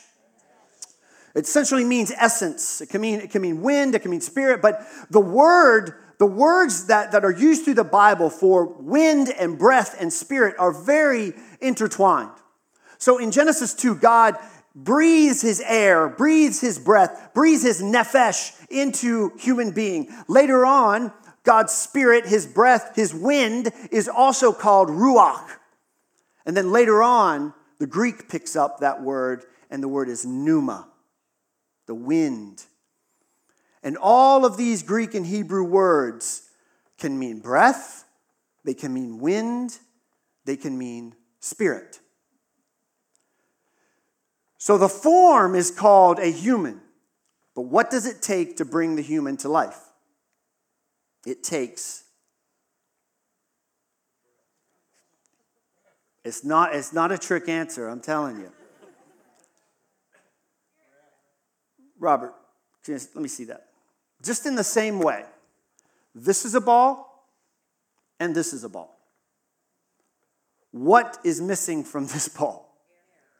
It 1.36 1.46
essentially 1.46 1.84
means 1.84 2.12
essence. 2.16 2.82
It 2.82 2.90
can 2.90 3.02
mean, 3.02 3.20
it 3.20 3.32
can 3.32 3.42
mean 3.42 3.62
wind, 3.62 3.96
it 3.96 4.00
can 4.00 4.12
mean 4.12 4.22
spirit, 4.22 4.62
but 4.62 4.86
the 5.10 5.20
word, 5.20 5.94
the 6.20 6.28
words 6.28 6.88
that, 6.88 7.12
that 7.12 7.26
are 7.26 7.32
used 7.32 7.64
through 7.66 7.74
the 7.74 7.84
Bible 7.84 8.30
for 8.30 8.66
wind 8.66 9.30
and 9.40 9.58
breath 9.58 9.96
and 10.00 10.14
spirit 10.14 10.56
are 10.60 10.72
very 10.72 11.34
intertwined. 11.60 12.30
So 13.00 13.18
in 13.18 13.32
Genesis 13.32 13.74
2, 13.74 13.96
God 13.96 14.38
breathes 14.76 15.42
his 15.42 15.62
air, 15.62 16.10
breathes 16.10 16.60
his 16.60 16.80
breath, 16.80 17.32
breathes 17.34 17.64
his 17.64 17.82
nephesh 17.82 18.54
into 18.70 19.32
human 19.38 19.72
being. 19.72 20.10
Later 20.28 20.66
on, 20.66 21.12
God's 21.44 21.74
spirit, 21.74 22.26
his 22.26 22.48
breath, 22.48 22.96
his 22.96 23.14
wind 23.14 23.72
is 23.92 24.08
also 24.08 24.54
called 24.54 24.90
ruach. 24.90 25.58
And 26.46 26.58
then 26.58 26.72
later 26.72 27.04
on, 27.04 27.54
the 27.80 27.88
Greek 27.88 28.30
picks 28.30 28.56
up 28.56 28.80
that 28.80 29.02
word, 29.02 29.44
and 29.70 29.84
the 29.84 29.88
word 29.88 30.10
is 30.10 30.26
pneuma, 30.26 30.88
the 31.86 31.96
wind. 31.96 32.66
And 33.84 33.98
all 33.98 34.46
of 34.46 34.58
these 34.58 34.84
Greek 34.84 35.14
and 35.14 35.26
Hebrew 35.26 35.64
words 35.64 36.50
can 36.98 37.20
mean 37.20 37.40
breath, 37.40 38.06
they 38.64 38.74
can 38.74 38.94
mean 38.94 39.20
wind, 39.20 39.78
they 40.46 40.56
can 40.56 40.78
mean 40.78 41.16
spirit. 41.40 42.00
So 44.64 44.78
the 44.78 44.88
form 44.88 45.56
is 45.56 45.72
called 45.72 46.20
a 46.20 46.32
human. 46.32 46.80
But 47.54 47.64
what 47.64 47.90
does 47.90 48.06
it 48.06 48.22
take 48.22 48.56
to 48.58 48.64
bring 48.64 48.96
the 48.96 49.02
human 49.02 49.36
to 49.38 49.50
life? 49.50 49.78
it 51.26 51.44
takes. 51.44 52.06
It's 56.24 56.46
not, 56.46 56.74
it's 56.74 56.94
not 56.94 57.12
a 57.12 57.18
trick 57.18 57.50
answer, 57.50 57.90
I'm 57.90 58.00
telling 58.00 58.40
you. 58.40 58.54
Robert, 62.00 62.34
let 62.88 63.16
me 63.18 63.28
see 63.28 63.44
that. 63.44 63.66
Just 64.24 64.46
in 64.46 64.56
the 64.56 64.64
same 64.64 65.00
way, 65.00 65.26
this 66.16 66.46
is 66.46 66.56
a 66.56 66.62
ball 66.62 67.28
and 68.18 68.34
this 68.34 68.54
is 68.54 68.64
a 68.64 68.70
ball. 68.70 68.98
What 70.72 71.18
is 71.26 71.42
missing 71.42 71.84
from 71.84 72.08
this 72.08 72.30
ball? 72.30 72.74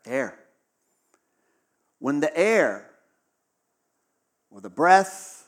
Air. 0.06 0.43
When 2.04 2.20
the 2.20 2.36
air 2.38 2.90
or 4.52 4.60
the 4.60 4.70
breath 4.70 5.48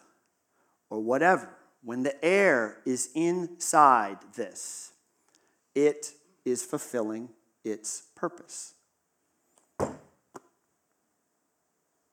or 0.89 1.01
whatever 1.01 1.49
when 1.83 2.03
the 2.03 2.23
air 2.23 2.77
is 2.85 3.09
inside 3.13 4.19
this, 4.37 4.93
it 5.75 6.13
is 6.45 6.63
fulfilling 6.63 7.27
its 7.65 8.03
purpose. 8.15 8.73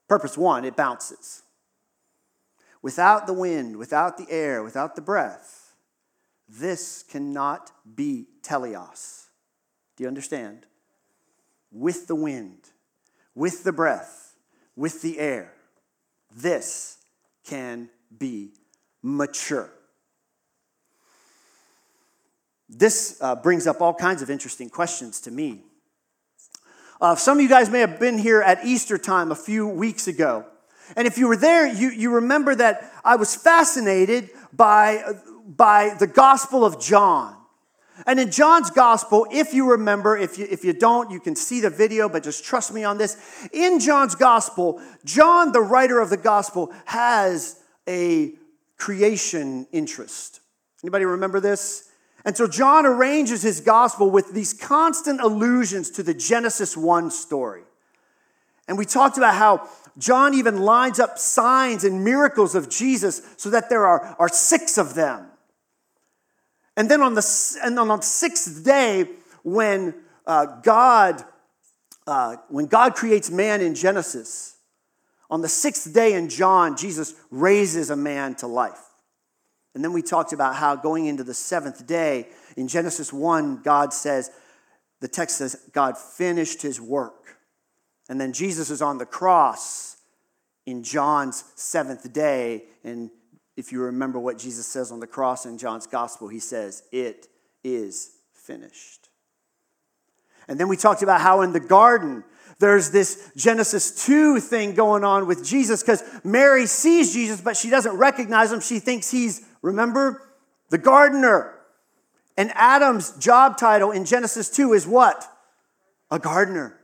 Purpose 0.09 0.37
one, 0.37 0.65
it 0.65 0.75
bounces. 0.75 1.43
Without 2.81 3.27
the 3.27 3.33
wind, 3.33 3.77
without 3.77 4.17
the 4.17 4.29
air, 4.29 4.61
without 4.61 4.97
the 4.97 5.01
breath, 5.01 5.73
this 6.49 7.01
cannot 7.01 7.71
be 7.95 8.27
teleos. 8.41 9.27
Do 9.95 10.03
you 10.03 10.09
understand? 10.09 10.65
With 11.71 12.07
the 12.07 12.15
wind, 12.15 12.71
with 13.33 13.63
the 13.63 13.71
breath, 13.71 14.22
with 14.75 15.01
the 15.01 15.19
air, 15.19 15.53
this 16.35 16.97
can 17.45 17.89
be 18.17 18.51
mature. 19.01 19.69
This 22.69 23.17
uh, 23.21 23.35
brings 23.35 23.67
up 23.67 23.81
all 23.81 23.93
kinds 23.93 24.21
of 24.21 24.29
interesting 24.29 24.69
questions 24.69 25.21
to 25.21 25.31
me. 25.31 25.61
Uh, 26.99 27.15
some 27.15 27.37
of 27.37 27.43
you 27.43 27.49
guys 27.49 27.69
may 27.69 27.79
have 27.79 27.99
been 27.99 28.17
here 28.17 28.41
at 28.41 28.65
Easter 28.65 28.97
time 28.97 29.31
a 29.31 29.35
few 29.35 29.67
weeks 29.67 30.07
ago. 30.07 30.45
And 30.95 31.07
if 31.07 31.17
you 31.17 31.27
were 31.27 31.37
there, 31.37 31.67
you, 31.67 31.89
you 31.89 32.15
remember 32.15 32.55
that 32.55 32.91
I 33.03 33.15
was 33.15 33.35
fascinated 33.35 34.29
by, 34.51 35.03
by 35.45 35.95
the 35.99 36.07
Gospel 36.07 36.65
of 36.65 36.79
John. 36.79 37.35
And 38.07 38.19
in 38.19 38.31
John's 38.31 38.71
Gospel, 38.71 39.27
if 39.31 39.53
you 39.53 39.71
remember, 39.71 40.17
if 40.17 40.37
you, 40.37 40.47
if 40.49 40.65
you 40.65 40.73
don't, 40.73 41.11
you 41.11 41.19
can 41.19 41.35
see 41.35 41.61
the 41.61 41.69
video, 41.69 42.09
but 42.09 42.23
just 42.23 42.43
trust 42.43 42.73
me 42.73 42.83
on 42.83 42.97
this. 42.97 43.17
In 43.53 43.79
John's 43.79 44.15
Gospel, 44.15 44.81
John, 45.05 45.51
the 45.51 45.61
writer 45.61 45.99
of 45.99 46.09
the 46.09 46.17
Gospel, 46.17 46.73
has 46.85 47.61
a 47.87 48.33
creation 48.77 49.67
interest. 49.71 50.41
Anybody 50.83 51.05
remember 51.05 51.39
this? 51.39 51.89
And 52.25 52.35
so 52.35 52.47
John 52.47 52.85
arranges 52.85 53.41
his 53.41 53.59
gospel 53.59 54.09
with 54.09 54.33
these 54.33 54.53
constant 54.53 55.19
allusions 55.19 55.89
to 55.91 56.03
the 56.03 56.13
Genesis 56.13 56.77
1 56.77 57.11
story. 57.11 57.63
And 58.67 58.77
we 58.77 58.85
talked 58.85 59.17
about 59.17 59.35
how 59.35 59.69
John 59.97 60.33
even 60.33 60.61
lines 60.61 60.99
up 60.99 61.19
signs 61.19 61.83
and 61.83 62.03
miracles 62.03 62.55
of 62.55 62.69
Jesus 62.69 63.21
so 63.37 63.49
that 63.49 63.69
there 63.69 63.85
are, 63.85 64.15
are 64.19 64.29
six 64.29 64.77
of 64.77 64.93
them. 64.95 65.27
And 66.75 66.89
then 66.89 67.01
on 67.01 67.13
the, 67.13 67.59
and 67.63 67.77
on 67.79 67.87
the 67.87 68.01
sixth 68.01 68.63
day, 68.63 69.07
when 69.43 69.93
uh, 70.25 70.45
God 70.61 71.23
uh, 72.05 72.37
when 72.49 72.65
God 72.65 72.95
creates 72.95 73.29
man 73.29 73.61
in 73.61 73.75
Genesis, 73.75 74.57
on 75.29 75.41
the 75.41 75.49
sixth 75.49 75.93
day 75.93 76.13
in 76.13 76.29
John, 76.29 76.75
Jesus 76.75 77.15
raises 77.31 77.89
a 77.89 77.95
man 77.95 78.35
to 78.35 78.47
life. 78.47 78.79
And 79.73 79.83
then 79.83 79.93
we 79.93 80.01
talked 80.01 80.33
about 80.33 80.55
how 80.55 80.75
going 80.75 81.05
into 81.05 81.23
the 81.23 81.33
seventh 81.33 81.87
day, 81.87 82.27
in 82.55 82.67
Genesis 82.67 83.11
1, 83.11 83.63
God 83.63 83.93
says, 83.93 84.29
the 84.99 85.07
text 85.07 85.37
says, 85.37 85.55
God 85.71 85.97
finished 85.97 86.61
his 86.61 86.79
work. 86.79 87.37
And 88.09 88.21
then 88.21 88.33
Jesus 88.33 88.69
is 88.69 88.81
on 88.81 88.97
the 88.97 89.05
cross 89.05 89.97
in 90.65 90.83
John's 90.83 91.43
seventh 91.55 92.11
day. 92.13 92.65
And 92.83 93.09
if 93.55 93.71
you 93.71 93.81
remember 93.81 94.19
what 94.19 94.37
Jesus 94.37 94.65
says 94.65 94.91
on 94.91 94.99
the 94.99 95.07
cross 95.07 95.45
in 95.45 95.57
John's 95.57 95.87
gospel, 95.87 96.27
he 96.27 96.39
says, 96.39 96.83
It 96.91 97.27
is 97.63 98.11
finished. 98.31 99.09
And 100.47 100.59
then 100.59 100.67
we 100.67 100.77
talked 100.77 101.03
about 101.03 101.21
how 101.21 101.41
in 101.41 101.53
the 101.53 101.59
garden, 101.59 102.23
there's 102.59 102.91
this 102.91 103.31
Genesis 103.35 104.05
2 104.05 104.39
thing 104.39 104.75
going 104.75 105.03
on 105.03 105.27
with 105.27 105.45
Jesus 105.45 105.81
because 105.81 106.03
Mary 106.23 106.65
sees 106.65 107.13
Jesus, 107.13 107.41
but 107.41 107.55
she 107.55 107.69
doesn't 107.69 107.95
recognize 107.97 108.51
him. 108.51 108.59
She 108.59 108.79
thinks 108.79 109.09
he's, 109.09 109.45
remember, 109.61 110.21
the 110.69 110.77
gardener. 110.77 111.53
And 112.35 112.51
Adam's 112.55 113.11
job 113.17 113.57
title 113.57 113.91
in 113.91 114.05
Genesis 114.05 114.49
2 114.49 114.73
is 114.73 114.87
what? 114.87 115.25
A 116.11 116.19
gardener. 116.19 116.77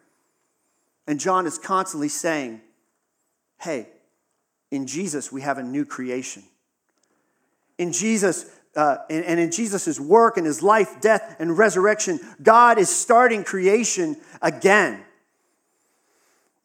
And 1.07 1.19
John 1.19 1.45
is 1.45 1.57
constantly 1.57 2.09
saying, 2.09 2.61
hey, 3.59 3.87
in 4.71 4.85
Jesus, 4.85 5.31
we 5.31 5.41
have 5.41 5.57
a 5.57 5.63
new 5.63 5.85
creation. 5.85 6.43
In 7.79 7.93
Jesus, 7.93 8.45
uh, 8.75 8.97
and, 9.09 9.39
in 9.39 9.51
Jesus' 9.51 9.99
work 9.99 10.37
and 10.37 10.45
his 10.45 10.61
life, 10.61 11.01
death, 11.01 11.37
and 11.39 11.57
resurrection, 11.57 12.19
God 12.43 12.77
is 12.77 12.89
starting 12.89 13.43
creation 13.43 14.17
again. 14.41 15.03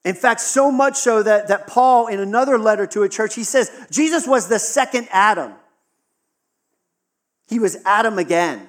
In 0.05 0.15
fact, 0.15 0.41
so 0.41 0.71
much 0.71 0.97
so 0.97 1.23
that, 1.23 1.49
that 1.49 1.67
Paul, 1.67 2.09
in 2.09 2.21
another 2.21 2.59
letter 2.59 2.87
to 2.89 3.05
a 3.05 3.09
church, 3.09 3.35
he 3.35 3.45
says 3.45 3.71
Jesus 3.91 4.27
was 4.27 4.49
the 4.49 4.59
second 4.59 5.09
Adam. 5.11 5.55
He 7.49 7.59
was 7.59 7.77
Adam 7.87 8.19
again, 8.19 8.69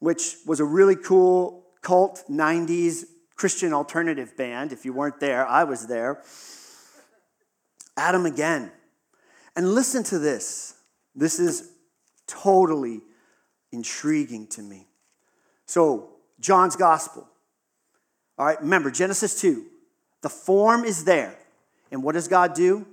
which 0.00 0.34
was 0.44 0.60
a 0.60 0.64
really 0.64 0.96
cool 0.96 1.64
cult 1.82 2.24
90s 2.28 3.04
Christian 3.36 3.72
alternative 3.72 4.36
band. 4.36 4.72
If 4.72 4.84
you 4.84 4.92
weren't 4.92 5.20
there, 5.20 5.46
I 5.46 5.64
was 5.64 5.86
there. 5.86 6.22
Adam 7.96 8.26
again. 8.26 8.72
And 9.54 9.74
listen 9.74 10.02
to 10.04 10.18
this. 10.18 10.74
This 11.18 11.40
is 11.40 11.72
totally 12.28 13.00
intriguing 13.72 14.46
to 14.48 14.62
me. 14.62 14.86
So, 15.66 16.10
John's 16.38 16.76
gospel. 16.76 17.28
All 18.38 18.46
right, 18.46 18.60
remember 18.60 18.90
Genesis 18.90 19.40
2. 19.40 19.66
The 20.22 20.28
form 20.28 20.84
is 20.84 21.04
there. 21.04 21.36
And 21.90 22.02
what 22.02 22.12
does 22.12 22.28
God 22.28 22.54
do? 22.54 22.86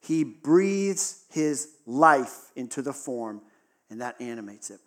He 0.00 0.22
breathes 0.22 1.24
his 1.30 1.68
life 1.86 2.50
into 2.54 2.82
the 2.82 2.92
form, 2.92 3.40
and 3.88 4.00
that 4.02 4.20
animates 4.20 4.70
it. 4.70 4.80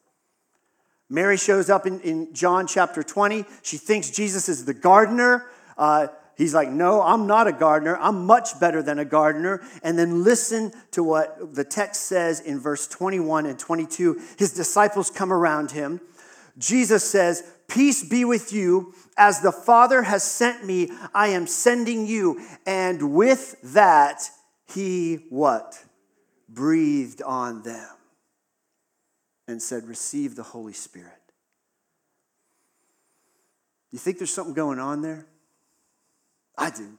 Mary 1.10 1.38
shows 1.38 1.72
up 1.72 1.88
in, 1.88 2.00
in 2.02 2.34
John 2.36 2.68
chapter 2.68 3.02
20. 3.02 3.46
She 3.64 3.78
thinks 3.78 4.12
Jesus 4.12 4.48
is 4.48 4.66
the 4.66 4.76
gardener. 4.76 5.48
Uh, 5.76 6.08
He's 6.40 6.54
like, 6.54 6.70
No, 6.70 7.02
I'm 7.02 7.28
not 7.28 7.48
a 7.48 7.52
gardener. 7.52 7.98
I'm 7.98 8.26
much 8.26 8.58
better 8.62 8.82
than 8.82 8.98
a 8.98 9.04
gardener. 9.04 9.62
And 9.84 10.00
then 10.00 10.24
listen 10.24 10.72
to 10.92 11.04
what 11.04 11.54
the 11.54 11.66
text 11.66 12.04
says 12.04 12.40
in 12.40 12.62
verse 12.62 12.88
21 12.88 13.46
and 13.46 13.60
22. 13.60 14.22
His 14.38 14.54
disciples 14.54 15.12
come 15.12 15.34
around 15.34 15.72
him. 15.72 16.00
Jesus 16.58 17.04
says, 17.04 17.44
Peace 17.68 18.08
be 18.08 18.24
with 18.24 18.54
you. 18.54 18.94
As 19.18 19.42
the 19.42 19.52
Father 19.52 20.04
has 20.04 20.24
sent 20.24 20.66
me, 20.66 20.90
I 21.14 21.28
am 21.28 21.46
sending 21.46 22.08
you. 22.08 22.42
And 22.66 23.14
with 23.14 23.58
that, 23.74 24.30
he 24.74 25.26
what? 25.30 25.78
Breathed 26.48 27.22
on 27.22 27.64
them 27.64 27.90
and 29.46 29.62
said, 29.62 29.84
Receive 29.90 30.38
the 30.38 30.44
Holy 30.44 30.72
Spirit. 30.72 31.12
You 33.92 34.00
think 34.00 34.20
there's 34.20 34.34
something 34.34 34.54
going 34.54 34.80
on 34.80 35.02
there? 35.02 35.26
I 36.60 36.70
do. 36.70 36.98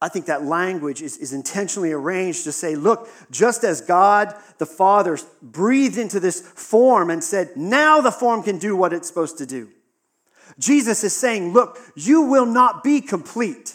I 0.00 0.08
think 0.08 0.26
that 0.26 0.44
language 0.44 1.02
is, 1.02 1.18
is 1.18 1.32
intentionally 1.32 1.92
arranged 1.92 2.44
to 2.44 2.52
say, 2.52 2.76
look, 2.76 3.08
just 3.30 3.64
as 3.64 3.80
God 3.80 4.34
the 4.58 4.66
Father 4.66 5.18
breathed 5.42 5.98
into 5.98 6.20
this 6.20 6.40
form 6.40 7.10
and 7.10 7.22
said, 7.22 7.56
now 7.56 8.00
the 8.00 8.12
form 8.12 8.42
can 8.42 8.58
do 8.58 8.76
what 8.76 8.92
it's 8.92 9.08
supposed 9.08 9.38
to 9.38 9.46
do. 9.46 9.68
Jesus 10.58 11.04
is 11.04 11.14
saying, 11.14 11.52
look, 11.52 11.78
you 11.96 12.22
will 12.22 12.46
not 12.46 12.82
be 12.84 13.00
complete. 13.00 13.74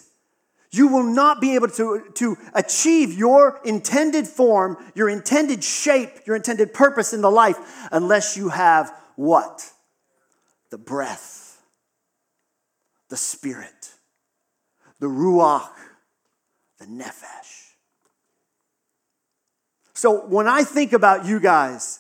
You 0.72 0.88
will 0.88 1.04
not 1.04 1.40
be 1.40 1.56
able 1.56 1.68
to, 1.70 2.06
to 2.16 2.38
achieve 2.56 3.14
your 3.14 3.60
intended 3.64 4.28
form, 4.28 4.78
your 4.96 5.10
intended 5.10 5.64
shape, 5.64 6.26
your 6.26 6.36
intended 6.36 6.74
purpose 6.74 7.14
in 7.14 7.22
the 7.22 7.30
life 7.30 7.58
unless 7.92 8.38
you 8.38 8.50
have 8.50 8.92
what? 9.16 9.70
The 10.72 10.78
breath 10.78 11.43
the 13.14 13.18
Spirit, 13.18 13.92
the 15.00 15.06
Ruach, 15.06 15.70
the 16.80 16.86
Nephesh. 16.86 17.74
So 19.94 20.26
when 20.26 20.48
I 20.48 20.64
think 20.64 20.94
about 20.94 21.24
you 21.24 21.40
guys, 21.40 22.00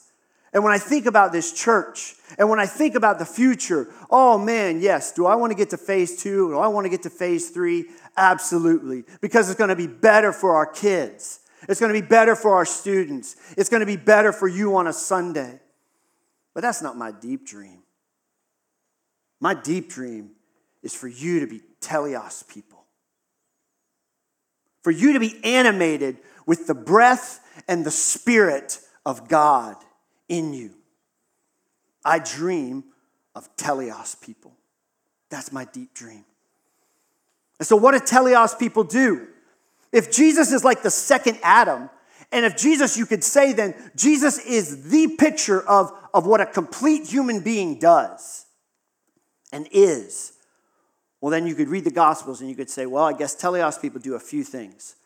and 0.53 0.63
when 0.63 0.73
I 0.73 0.79
think 0.79 1.05
about 1.05 1.31
this 1.31 1.53
church, 1.53 2.15
and 2.39 2.49
when 2.49 2.59
I 2.59 2.65
think 2.65 2.95
about 2.95 3.19
the 3.19 3.27
future, 3.27 3.89
oh 4.09 4.39
man, 4.39 4.81
yes, 4.81 5.11
do 5.11 5.27
I 5.27 5.35
want 5.35 5.51
to 5.51 5.55
get 5.55 5.69
to 5.69 5.77
phase 5.77 6.19
two? 6.19 6.49
Do 6.49 6.57
I 6.57 6.67
want 6.69 6.85
to 6.85 6.89
get 6.89 7.03
to 7.03 7.11
phase 7.11 7.51
three? 7.51 7.85
Absolutely. 8.17 9.03
Because 9.21 9.51
it's 9.51 9.57
going 9.59 9.69
to 9.69 9.75
be 9.75 9.85
better 9.85 10.33
for 10.33 10.55
our 10.55 10.65
kids. 10.65 11.41
It's 11.69 11.79
going 11.79 11.93
to 11.93 12.01
be 12.01 12.07
better 12.07 12.35
for 12.35 12.55
our 12.55 12.65
students. 12.65 13.35
It's 13.55 13.69
going 13.69 13.81
to 13.81 13.85
be 13.85 13.97
better 13.97 14.31
for 14.31 14.47
you 14.47 14.77
on 14.77 14.87
a 14.87 14.93
Sunday. 14.93 15.59
But 16.55 16.61
that's 16.61 16.81
not 16.81 16.97
my 16.97 17.11
deep 17.11 17.45
dream. 17.45 17.83
My 19.39 19.53
deep 19.53 19.89
dream 19.89 20.31
is 20.83 20.93
for 20.93 21.07
you 21.07 21.39
to 21.39 21.47
be 21.47 21.61
teleos 21.81 22.47
people. 22.47 22.83
For 24.83 24.91
you 24.91 25.13
to 25.13 25.19
be 25.19 25.39
animated 25.43 26.17
with 26.45 26.67
the 26.67 26.75
breath 26.75 27.39
and 27.67 27.85
the 27.85 27.91
spirit 27.91 28.79
of 29.05 29.29
God 29.29 29.77
in 30.27 30.53
you. 30.53 30.71
I 32.03 32.19
dream 32.19 32.83
of 33.33 33.55
teleos 33.55 34.19
people. 34.21 34.53
That's 35.29 35.51
my 35.51 35.65
deep 35.65 35.93
dream. 35.93 36.25
And 37.59 37.67
so, 37.67 37.77
what 37.77 37.93
do 37.93 37.99
teleos 37.99 38.59
people 38.59 38.83
do? 38.83 39.27
If 39.91 40.11
Jesus 40.11 40.51
is 40.51 40.63
like 40.63 40.83
the 40.83 40.91
second 40.91 41.39
Adam, 41.43 41.89
and 42.31 42.45
if 42.45 42.57
Jesus, 42.57 42.97
you 42.97 43.05
could 43.05 43.23
say 43.23 43.53
then, 43.53 43.75
Jesus 43.95 44.39
is 44.39 44.89
the 44.89 45.15
picture 45.17 45.61
of, 45.61 45.91
of 46.13 46.25
what 46.25 46.41
a 46.41 46.45
complete 46.47 47.05
human 47.05 47.41
being 47.41 47.77
does 47.77 48.45
and 49.51 49.67
is. 49.71 50.33
Well, 51.23 51.31
then 51.31 51.47
you 51.47 51.55
could 51.55 51.69
read 51.69 51.85
the 51.85 51.89
Gospels 51.89 52.41
and 52.41 52.49
you 52.49 52.55
could 52.55 52.69
say, 52.69 52.85
well, 52.85 53.05
I 53.05 53.13
guess 53.13 53.33
teleos 53.33 53.81
people 53.81 54.01
do 54.01 54.15
a 54.15 54.19
few 54.19 54.43
things. 54.43 54.97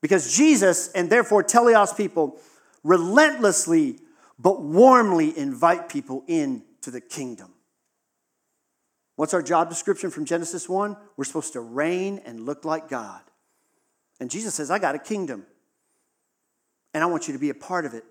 Because 0.00 0.34
Jesus, 0.34 0.90
and 0.92 1.10
therefore 1.10 1.44
teleos 1.44 1.94
people, 1.94 2.40
relentlessly 2.82 3.98
but 4.38 4.62
warmly 4.62 5.36
invite 5.36 5.90
people 5.90 6.24
into 6.28 6.90
the 6.90 7.02
kingdom. 7.02 7.50
What's 9.16 9.34
our 9.34 9.42
job 9.42 9.68
description 9.68 10.08
from 10.08 10.24
Genesis 10.24 10.66
1? 10.66 10.96
We're 11.18 11.24
supposed 11.26 11.52
to 11.52 11.60
reign 11.60 12.22
and 12.24 12.46
look 12.46 12.64
like 12.64 12.88
God. 12.88 13.20
And 14.20 14.30
Jesus 14.30 14.54
says, 14.54 14.70
I 14.70 14.78
got 14.78 14.94
a 14.94 14.98
kingdom, 14.98 15.44
and 16.94 17.04
I 17.04 17.06
want 17.06 17.28
you 17.28 17.34
to 17.34 17.38
be 17.38 17.50
a 17.50 17.54
part 17.54 17.84
of 17.84 17.92
it. 17.92 18.04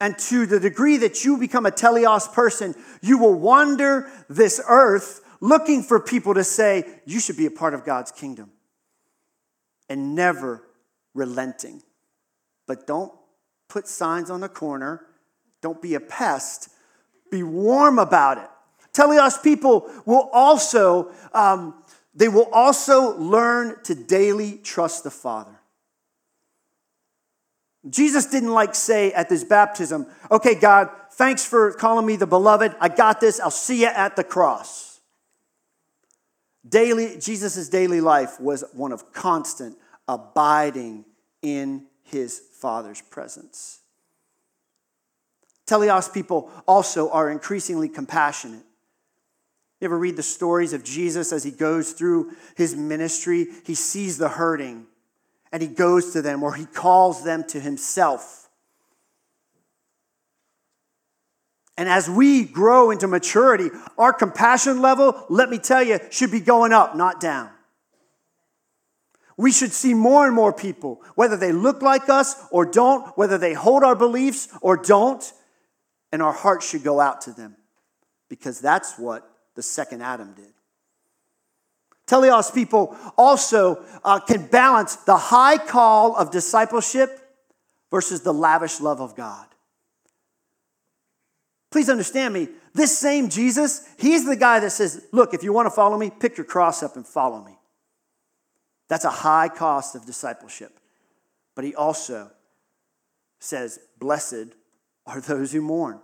And 0.00 0.16
to 0.18 0.46
the 0.46 0.60
degree 0.60 0.98
that 0.98 1.24
you 1.24 1.38
become 1.38 1.66
a 1.66 1.72
teleos 1.72 2.32
person, 2.32 2.76
you 3.02 3.18
will 3.18 3.34
wander 3.34 4.08
this 4.28 4.60
earth 4.68 5.22
looking 5.40 5.82
for 5.82 6.00
people 6.00 6.34
to 6.34 6.44
say, 6.44 6.84
you 7.04 7.20
should 7.20 7.36
be 7.36 7.46
a 7.46 7.50
part 7.50 7.74
of 7.74 7.84
God's 7.84 8.10
kingdom. 8.10 8.50
And 9.88 10.14
never 10.14 10.62
relenting. 11.14 11.82
But 12.66 12.86
don't 12.86 13.12
put 13.68 13.86
signs 13.86 14.30
on 14.30 14.40
the 14.40 14.48
corner. 14.48 15.04
Don't 15.60 15.80
be 15.80 15.94
a 15.94 16.00
pest. 16.00 16.68
Be 17.30 17.42
warm 17.42 17.98
about 17.98 18.38
it. 18.38 18.48
Teleos 18.92 19.42
people 19.42 19.90
will 20.06 20.30
also, 20.32 21.10
um, 21.32 21.74
they 22.14 22.28
will 22.28 22.48
also 22.52 23.18
learn 23.18 23.76
to 23.82 23.94
daily 23.94 24.58
trust 24.58 25.04
the 25.04 25.10
Father. 25.10 25.58
Jesus 27.90 28.26
didn't 28.26 28.52
like 28.52 28.74
say 28.74 29.12
at 29.12 29.28
this 29.28 29.44
baptism, 29.44 30.06
okay, 30.30 30.54
God, 30.54 30.88
thanks 31.12 31.44
for 31.44 31.72
calling 31.72 32.06
me 32.06 32.16
the 32.16 32.26
beloved. 32.26 32.74
I 32.80 32.88
got 32.88 33.20
this. 33.20 33.40
I'll 33.40 33.50
see 33.50 33.82
you 33.82 33.88
at 33.88 34.16
the 34.16 34.24
cross. 34.24 34.93
Daily 36.68 37.18
Jesus' 37.18 37.68
daily 37.68 38.00
life 38.00 38.40
was 38.40 38.64
one 38.72 38.92
of 38.92 39.12
constant 39.12 39.76
abiding 40.08 41.04
in 41.42 41.86
his 42.02 42.40
Father's 42.60 43.00
presence. 43.02 43.80
Teleos 45.66 46.12
people 46.12 46.50
also 46.66 47.10
are 47.10 47.30
increasingly 47.30 47.88
compassionate. 47.88 48.64
You 49.80 49.86
ever 49.86 49.98
read 49.98 50.16
the 50.16 50.22
stories 50.22 50.72
of 50.72 50.84
Jesus 50.84 51.32
as 51.32 51.42
he 51.44 51.50
goes 51.50 51.92
through 51.92 52.32
his 52.56 52.76
ministry? 52.76 53.46
He 53.64 53.74
sees 53.74 54.18
the 54.18 54.28
hurting 54.28 54.86
and 55.52 55.62
he 55.62 55.68
goes 55.68 56.12
to 56.12 56.22
them 56.22 56.42
or 56.42 56.54
he 56.54 56.66
calls 56.66 57.24
them 57.24 57.44
to 57.48 57.60
himself. 57.60 58.43
And 61.76 61.88
as 61.88 62.08
we 62.08 62.44
grow 62.44 62.90
into 62.90 63.08
maturity, 63.08 63.70
our 63.98 64.12
compassion 64.12 64.80
level, 64.80 65.26
let 65.28 65.50
me 65.50 65.58
tell 65.58 65.82
you, 65.82 65.98
should 66.10 66.30
be 66.30 66.40
going 66.40 66.72
up, 66.72 66.94
not 66.94 67.20
down. 67.20 67.50
We 69.36 69.50
should 69.50 69.72
see 69.72 69.94
more 69.94 70.26
and 70.26 70.34
more 70.34 70.52
people, 70.52 71.02
whether 71.16 71.36
they 71.36 71.50
look 71.50 71.82
like 71.82 72.08
us 72.08 72.36
or 72.52 72.64
don't, 72.64 73.06
whether 73.18 73.36
they 73.36 73.52
hold 73.52 73.82
our 73.82 73.96
beliefs 73.96 74.48
or 74.60 74.76
don't, 74.76 75.32
and 76.12 76.22
our 76.22 76.32
hearts 76.32 76.68
should 76.68 76.84
go 76.84 77.00
out 77.00 77.22
to 77.22 77.32
them 77.32 77.56
because 78.28 78.60
that's 78.60 78.96
what 78.96 79.28
the 79.56 79.62
second 79.62 80.02
Adam 80.02 80.32
did. 80.34 80.52
Teleos 82.06 82.54
people 82.54 82.96
also 83.16 83.82
uh, 84.04 84.20
can 84.20 84.46
balance 84.46 84.96
the 84.96 85.16
high 85.16 85.58
call 85.58 86.14
of 86.14 86.30
discipleship 86.30 87.18
versus 87.90 88.20
the 88.20 88.32
lavish 88.32 88.80
love 88.80 89.00
of 89.00 89.16
God. 89.16 89.46
Please 91.74 91.90
understand 91.90 92.32
me. 92.32 92.46
This 92.72 92.96
same 92.96 93.28
Jesus, 93.28 93.84
he's 93.98 94.24
the 94.24 94.36
guy 94.36 94.60
that 94.60 94.70
says, 94.70 95.08
Look, 95.10 95.34
if 95.34 95.42
you 95.42 95.52
want 95.52 95.66
to 95.66 95.72
follow 95.72 95.98
me, 95.98 96.08
pick 96.08 96.36
your 96.38 96.44
cross 96.44 96.84
up 96.84 96.94
and 96.94 97.04
follow 97.04 97.42
me. 97.42 97.58
That's 98.86 99.04
a 99.04 99.10
high 99.10 99.48
cost 99.48 99.96
of 99.96 100.06
discipleship. 100.06 100.78
But 101.56 101.64
he 101.64 101.74
also 101.74 102.30
says, 103.40 103.80
Blessed 103.98 104.54
are 105.04 105.20
those 105.20 105.50
who 105.50 105.62
mourn. 105.62 105.98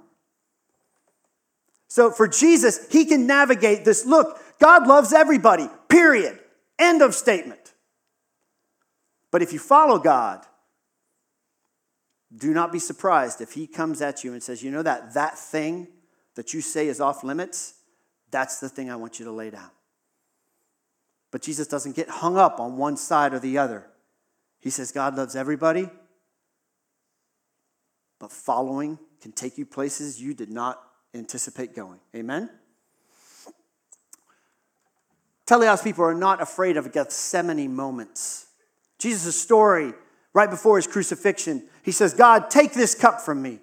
So 1.86 2.10
for 2.10 2.26
Jesus, 2.26 2.88
he 2.90 3.04
can 3.04 3.28
navigate 3.28 3.84
this 3.84 4.04
look, 4.04 4.40
God 4.58 4.88
loves 4.88 5.12
everybody, 5.12 5.68
period. 5.88 6.36
End 6.80 7.00
of 7.00 7.14
statement. 7.14 7.74
But 9.30 9.40
if 9.40 9.52
you 9.52 9.60
follow 9.60 10.00
God, 10.00 10.44
do 12.36 12.52
not 12.52 12.72
be 12.72 12.78
surprised 12.78 13.40
if 13.40 13.52
he 13.52 13.66
comes 13.66 14.00
at 14.00 14.22
you 14.22 14.32
and 14.32 14.42
says, 14.42 14.62
You 14.62 14.70
know 14.70 14.82
that 14.82 15.14
that 15.14 15.38
thing 15.38 15.88
that 16.36 16.54
you 16.54 16.60
say 16.60 16.88
is 16.88 17.00
off 17.00 17.24
limits? 17.24 17.74
That's 18.30 18.60
the 18.60 18.68
thing 18.68 18.90
I 18.90 18.96
want 18.96 19.18
you 19.18 19.24
to 19.24 19.32
lay 19.32 19.50
down. 19.50 19.70
But 21.30 21.42
Jesus 21.42 21.66
doesn't 21.66 21.96
get 21.96 22.08
hung 22.08 22.36
up 22.36 22.60
on 22.60 22.76
one 22.76 22.96
side 22.96 23.34
or 23.34 23.38
the 23.38 23.58
other. 23.58 23.86
He 24.60 24.70
says, 24.70 24.92
God 24.92 25.16
loves 25.16 25.34
everybody, 25.34 25.88
but 28.18 28.30
following 28.30 28.98
can 29.20 29.32
take 29.32 29.58
you 29.58 29.66
places 29.66 30.20
you 30.20 30.34
did 30.34 30.50
not 30.50 30.80
anticipate 31.14 31.74
going. 31.74 31.98
Amen? 32.14 32.50
Teleos 35.46 35.82
people 35.82 36.04
are 36.04 36.14
not 36.14 36.40
afraid 36.40 36.76
of 36.76 36.92
Gethsemane 36.92 37.74
moments. 37.74 38.46
Jesus' 38.98 39.40
story 39.40 39.94
right 40.32 40.50
before 40.50 40.76
his 40.76 40.86
crucifixion, 40.86 41.64
he 41.82 41.92
says, 41.92 42.14
God, 42.14 42.50
take 42.50 42.72
this 42.72 42.94
cup 42.94 43.20
from 43.20 43.42
me. 43.42 43.60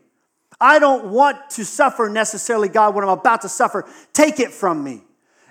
I 0.59 0.79
don't 0.79 1.11
want 1.11 1.49
to 1.51 1.65
suffer 1.65 2.09
necessarily, 2.09 2.67
God, 2.67 2.95
what 2.95 3.03
I'm 3.03 3.09
about 3.11 3.41
to 3.41 3.49
suffer. 3.49 3.87
Take 4.13 4.39
it 4.39 4.51
from 4.51 4.83
me. 4.83 5.03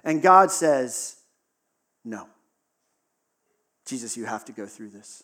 And 0.02 0.20
God 0.20 0.50
says, 0.50 1.16
No. 2.04 2.28
Jesus, 3.86 4.16
you 4.16 4.24
have 4.24 4.44
to 4.46 4.52
go 4.52 4.66
through 4.66 4.90
this. 4.90 5.22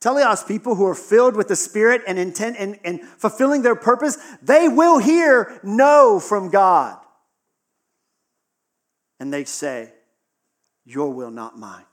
Teleos 0.00 0.46
people 0.46 0.74
who 0.74 0.86
are 0.86 0.94
filled 0.94 1.36
with 1.36 1.48
the 1.48 1.56
Spirit 1.56 2.02
and 2.06 2.18
intent 2.18 2.56
and, 2.58 2.78
and 2.84 3.00
fulfilling 3.02 3.62
their 3.62 3.76
purpose, 3.76 4.18
they 4.42 4.68
will 4.68 4.98
hear 4.98 5.60
no 5.62 6.20
from 6.20 6.50
God. 6.50 6.98
And 9.18 9.32
they 9.32 9.44
say, 9.44 9.92
Your 10.84 11.12
will, 11.12 11.30
not 11.30 11.58
mine. 11.58 11.84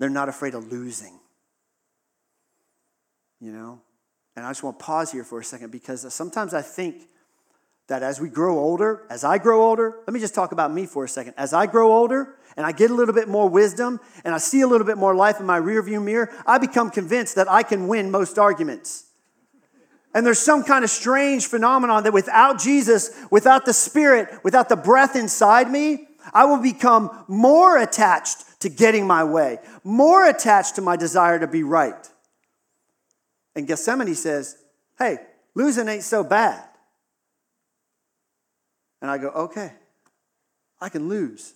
They're 0.00 0.08
not 0.08 0.30
afraid 0.30 0.54
of 0.54 0.72
losing. 0.72 1.20
You 3.38 3.52
know? 3.52 3.82
And 4.34 4.46
I 4.46 4.50
just 4.50 4.62
want 4.62 4.78
to 4.78 4.84
pause 4.84 5.12
here 5.12 5.24
for 5.24 5.38
a 5.38 5.44
second 5.44 5.70
because 5.70 6.12
sometimes 6.12 6.54
I 6.54 6.62
think 6.62 7.06
that 7.88 8.02
as 8.02 8.18
we 8.18 8.30
grow 8.30 8.58
older, 8.58 9.02
as 9.10 9.24
I 9.24 9.36
grow 9.36 9.62
older, 9.62 9.98
let 10.06 10.14
me 10.14 10.18
just 10.18 10.34
talk 10.34 10.52
about 10.52 10.72
me 10.72 10.86
for 10.86 11.04
a 11.04 11.08
second. 11.08 11.34
As 11.36 11.52
I 11.52 11.66
grow 11.66 11.92
older 11.92 12.36
and 12.56 12.64
I 12.64 12.72
get 12.72 12.90
a 12.90 12.94
little 12.94 13.14
bit 13.14 13.28
more 13.28 13.46
wisdom 13.46 14.00
and 14.24 14.34
I 14.34 14.38
see 14.38 14.62
a 14.62 14.66
little 14.66 14.86
bit 14.86 14.96
more 14.96 15.14
life 15.14 15.38
in 15.38 15.44
my 15.44 15.60
rearview 15.60 16.02
mirror, 16.02 16.32
I 16.46 16.56
become 16.56 16.90
convinced 16.90 17.34
that 17.34 17.50
I 17.50 17.62
can 17.62 17.86
win 17.86 18.10
most 18.10 18.38
arguments. 18.38 19.04
And 20.14 20.24
there's 20.24 20.38
some 20.38 20.64
kind 20.64 20.82
of 20.82 20.90
strange 20.90 21.46
phenomenon 21.46 22.04
that 22.04 22.14
without 22.14 22.58
Jesus, 22.58 23.10
without 23.30 23.66
the 23.66 23.74
Spirit, 23.74 24.42
without 24.44 24.70
the 24.70 24.76
breath 24.76 25.14
inside 25.14 25.70
me, 25.70 26.08
I 26.32 26.46
will 26.46 26.62
become 26.62 27.24
more 27.28 27.76
attached 27.76 28.44
to 28.60 28.68
getting 28.68 29.06
my 29.06 29.24
way, 29.24 29.58
more 29.84 30.26
attached 30.26 30.76
to 30.76 30.82
my 30.82 30.96
desire 30.96 31.38
to 31.38 31.46
be 31.46 31.62
right. 31.62 32.08
And 33.56 33.66
Gethsemane 33.66 34.14
says, 34.14 34.56
hey, 34.98 35.18
losing 35.54 35.88
ain't 35.88 36.04
so 36.04 36.22
bad. 36.22 36.62
And 39.02 39.10
I 39.10 39.18
go, 39.18 39.28
okay, 39.28 39.72
I 40.80 40.88
can 40.88 41.08
lose. 41.08 41.54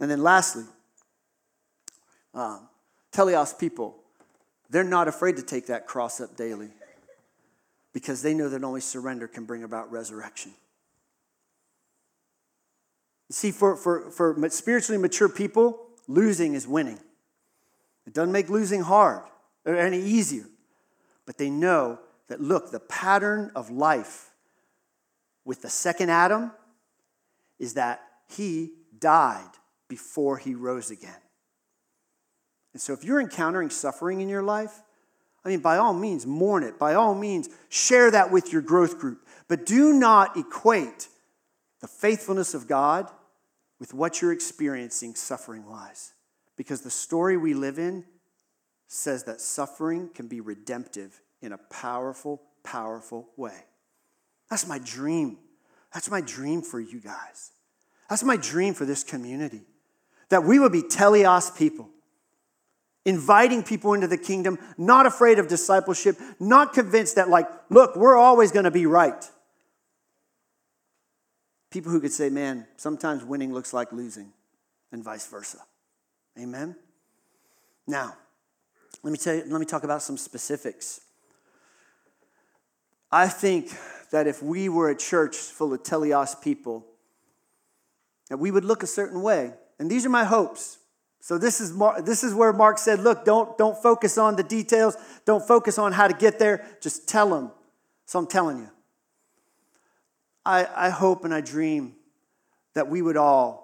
And 0.00 0.10
then 0.10 0.22
lastly, 0.22 0.64
um, 2.34 2.68
teleos 3.10 3.58
people, 3.58 3.96
they're 4.68 4.84
not 4.84 5.08
afraid 5.08 5.36
to 5.36 5.42
take 5.42 5.66
that 5.66 5.86
cross 5.86 6.20
up 6.20 6.36
daily 6.36 6.70
because 7.92 8.22
they 8.22 8.34
know 8.34 8.48
that 8.48 8.64
only 8.64 8.80
surrender 8.80 9.28
can 9.28 9.44
bring 9.44 9.64
about 9.64 9.90
resurrection. 9.90 10.52
See, 13.30 13.50
for, 13.50 13.76
for, 13.76 14.10
for 14.10 14.48
spiritually 14.50 15.00
mature 15.00 15.28
people, 15.28 15.88
losing 16.08 16.54
is 16.54 16.66
winning. 16.66 16.98
It 18.06 18.14
doesn't 18.14 18.32
make 18.32 18.48
losing 18.48 18.82
hard 18.82 19.24
or 19.64 19.76
any 19.76 20.00
easier, 20.00 20.46
but 21.26 21.38
they 21.38 21.50
know 21.50 21.98
that, 22.28 22.40
look, 22.40 22.70
the 22.70 22.80
pattern 22.80 23.52
of 23.54 23.70
life 23.70 24.30
with 25.44 25.62
the 25.62 25.70
second 25.70 26.10
Adam 26.10 26.52
is 27.58 27.74
that 27.74 28.02
he 28.28 28.72
died 28.98 29.50
before 29.88 30.38
he 30.38 30.54
rose 30.54 30.90
again. 30.90 31.10
And 32.72 32.80
so 32.80 32.92
if 32.92 33.04
you're 33.04 33.20
encountering 33.20 33.70
suffering 33.70 34.20
in 34.20 34.28
your 34.28 34.42
life, 34.42 34.82
I 35.44 35.48
mean, 35.48 35.60
by 35.60 35.76
all 35.76 35.92
means, 35.92 36.26
mourn 36.26 36.62
it. 36.62 36.78
By 36.78 36.94
all 36.94 37.14
means, 37.14 37.48
share 37.68 38.10
that 38.10 38.30
with 38.30 38.52
your 38.52 38.62
growth 38.62 38.98
group. 38.98 39.26
But 39.48 39.66
do 39.66 39.92
not 39.92 40.36
equate 40.36 41.08
the 41.80 41.88
faithfulness 41.88 42.54
of 42.54 42.68
God 42.68 43.10
with 43.82 43.92
what 43.92 44.22
you're 44.22 44.30
experiencing 44.30 45.12
suffering 45.12 45.68
wise. 45.68 46.12
Because 46.56 46.82
the 46.82 46.90
story 46.90 47.36
we 47.36 47.52
live 47.52 47.80
in 47.80 48.04
says 48.86 49.24
that 49.24 49.40
suffering 49.40 50.08
can 50.14 50.28
be 50.28 50.40
redemptive 50.40 51.20
in 51.40 51.50
a 51.50 51.58
powerful, 51.58 52.40
powerful 52.62 53.28
way. 53.36 53.64
That's 54.48 54.68
my 54.68 54.78
dream. 54.78 55.38
That's 55.92 56.08
my 56.08 56.20
dream 56.20 56.62
for 56.62 56.78
you 56.78 57.00
guys. 57.00 57.50
That's 58.08 58.22
my 58.22 58.36
dream 58.36 58.74
for 58.74 58.84
this 58.84 59.02
community. 59.02 59.62
That 60.28 60.44
we 60.44 60.60
would 60.60 60.70
be 60.70 60.82
teleos 60.82 61.58
people, 61.58 61.88
inviting 63.04 63.64
people 63.64 63.94
into 63.94 64.06
the 64.06 64.16
kingdom, 64.16 64.60
not 64.78 65.06
afraid 65.06 65.40
of 65.40 65.48
discipleship, 65.48 66.16
not 66.38 66.72
convinced 66.72 67.16
that, 67.16 67.28
like, 67.28 67.48
look, 67.68 67.96
we're 67.96 68.16
always 68.16 68.52
going 68.52 68.64
to 68.64 68.70
be 68.70 68.86
right. 68.86 69.28
People 71.72 71.90
who 71.90 72.00
could 72.00 72.12
say, 72.12 72.28
man, 72.28 72.66
sometimes 72.76 73.24
winning 73.24 73.52
looks 73.52 73.72
like 73.72 73.92
losing, 73.92 74.30
and 74.92 75.02
vice 75.02 75.26
versa. 75.26 75.56
Amen? 76.38 76.76
Now, 77.86 78.14
let 79.02 79.10
me, 79.10 79.16
tell 79.16 79.34
you, 79.34 79.44
let 79.46 79.58
me 79.58 79.64
talk 79.64 79.82
about 79.82 80.02
some 80.02 80.18
specifics. 80.18 81.00
I 83.10 83.26
think 83.26 83.70
that 84.10 84.26
if 84.26 84.42
we 84.42 84.68
were 84.68 84.90
a 84.90 84.96
church 84.96 85.36
full 85.36 85.72
of 85.72 85.82
teleos 85.82 86.40
people, 86.40 86.86
that 88.28 88.36
we 88.36 88.50
would 88.50 88.64
look 88.64 88.82
a 88.82 88.86
certain 88.86 89.22
way. 89.22 89.52
And 89.78 89.90
these 89.90 90.04
are 90.04 90.10
my 90.10 90.24
hopes. 90.24 90.78
So 91.20 91.38
this 91.38 91.60
is, 91.60 91.72
Mark, 91.72 92.04
this 92.04 92.22
is 92.22 92.34
where 92.34 92.52
Mark 92.52 92.76
said, 92.76 93.00
look, 93.00 93.24
don't, 93.24 93.56
don't 93.56 93.80
focus 93.82 94.18
on 94.18 94.36
the 94.36 94.42
details. 94.42 94.96
Don't 95.24 95.46
focus 95.46 95.78
on 95.78 95.92
how 95.92 96.06
to 96.06 96.14
get 96.14 96.38
there. 96.38 96.66
Just 96.82 97.08
tell 97.08 97.30
them. 97.30 97.50
So 98.04 98.18
I'm 98.18 98.26
telling 98.26 98.58
you. 98.58 98.68
I, 100.44 100.66
I 100.74 100.90
hope 100.90 101.24
and 101.24 101.32
I 101.32 101.40
dream 101.40 101.94
that 102.74 102.88
we 102.88 103.02
would 103.02 103.16
all 103.16 103.62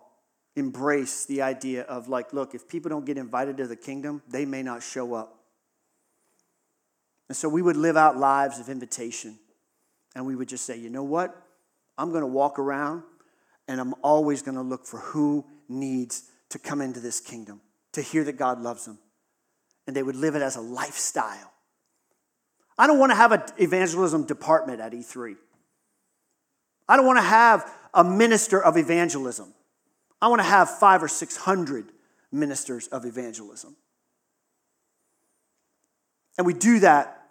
embrace 0.56 1.24
the 1.24 1.42
idea 1.42 1.82
of 1.82 2.08
like, 2.08 2.32
look, 2.32 2.54
if 2.54 2.68
people 2.68 2.88
don't 2.88 3.04
get 3.04 3.16
invited 3.16 3.56
to 3.58 3.66
the 3.66 3.76
kingdom, 3.76 4.22
they 4.28 4.44
may 4.44 4.62
not 4.62 4.82
show 4.82 5.14
up. 5.14 5.38
And 7.28 7.36
so 7.36 7.48
we 7.48 7.62
would 7.62 7.76
live 7.76 7.96
out 7.96 8.16
lives 8.16 8.58
of 8.58 8.68
invitation. 8.68 9.38
And 10.14 10.26
we 10.26 10.34
would 10.34 10.48
just 10.48 10.64
say, 10.64 10.76
you 10.76 10.90
know 10.90 11.04
what? 11.04 11.34
I'm 11.96 12.10
going 12.10 12.22
to 12.22 12.28
walk 12.28 12.58
around 12.58 13.02
and 13.66 13.80
I'm 13.80 13.94
always 14.02 14.42
going 14.42 14.54
to 14.56 14.62
look 14.62 14.86
for 14.86 14.98
who 14.98 15.44
needs 15.68 16.24
to 16.50 16.58
come 16.58 16.80
into 16.80 17.00
this 17.00 17.20
kingdom, 17.20 17.60
to 17.92 18.00
hear 18.00 18.24
that 18.24 18.38
God 18.38 18.60
loves 18.60 18.86
them, 18.86 18.98
and 19.86 19.94
they 19.94 20.02
would 20.02 20.16
live 20.16 20.34
it 20.34 20.42
as 20.42 20.56
a 20.56 20.60
lifestyle. 20.60 21.52
I 22.78 22.86
don't 22.86 22.98
want 22.98 23.10
to 23.12 23.16
have 23.16 23.32
an 23.32 23.42
evangelism 23.58 24.24
department 24.24 24.80
at 24.80 24.92
E3. 24.92 25.36
I 26.88 26.96
don't 26.96 27.06
want 27.06 27.18
to 27.18 27.24
have 27.24 27.70
a 27.92 28.02
minister 28.02 28.62
of 28.62 28.76
evangelism. 28.76 29.52
I 30.20 30.28
want 30.28 30.40
to 30.40 30.46
have 30.46 30.78
five 30.78 31.02
or 31.02 31.08
six 31.08 31.36
hundred 31.36 31.92
ministers 32.32 32.86
of 32.88 33.04
evangelism. 33.04 33.76
And 36.36 36.46
we 36.46 36.54
do 36.54 36.78
that 36.80 37.22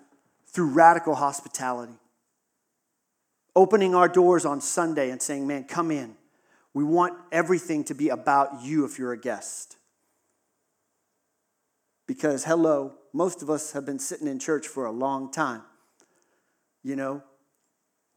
through 0.47 0.71
radical 0.71 1.15
hospitality. 1.15 1.93
Opening 3.55 3.95
our 3.95 4.07
doors 4.07 4.45
on 4.45 4.61
Sunday 4.61 5.09
and 5.09 5.21
saying, 5.21 5.47
man, 5.47 5.63
come 5.63 5.91
in. 5.91 6.15
We 6.73 6.83
want 6.83 7.13
everything 7.31 7.83
to 7.85 7.95
be 7.95 8.09
about 8.09 8.61
you 8.61 8.85
if 8.85 8.99
you're 8.99 9.13
a 9.13 9.19
guest. 9.19 9.77
Because, 12.07 12.45
hello, 12.45 12.93
most 13.13 13.41
of 13.41 13.49
us 13.49 13.71
have 13.71 13.85
been 13.85 13.99
sitting 13.99 14.27
in 14.27 14.39
church 14.39 14.67
for 14.67 14.85
a 14.85 14.91
long 14.91 15.31
time. 15.31 15.63
You 16.83 16.95
know, 16.95 17.23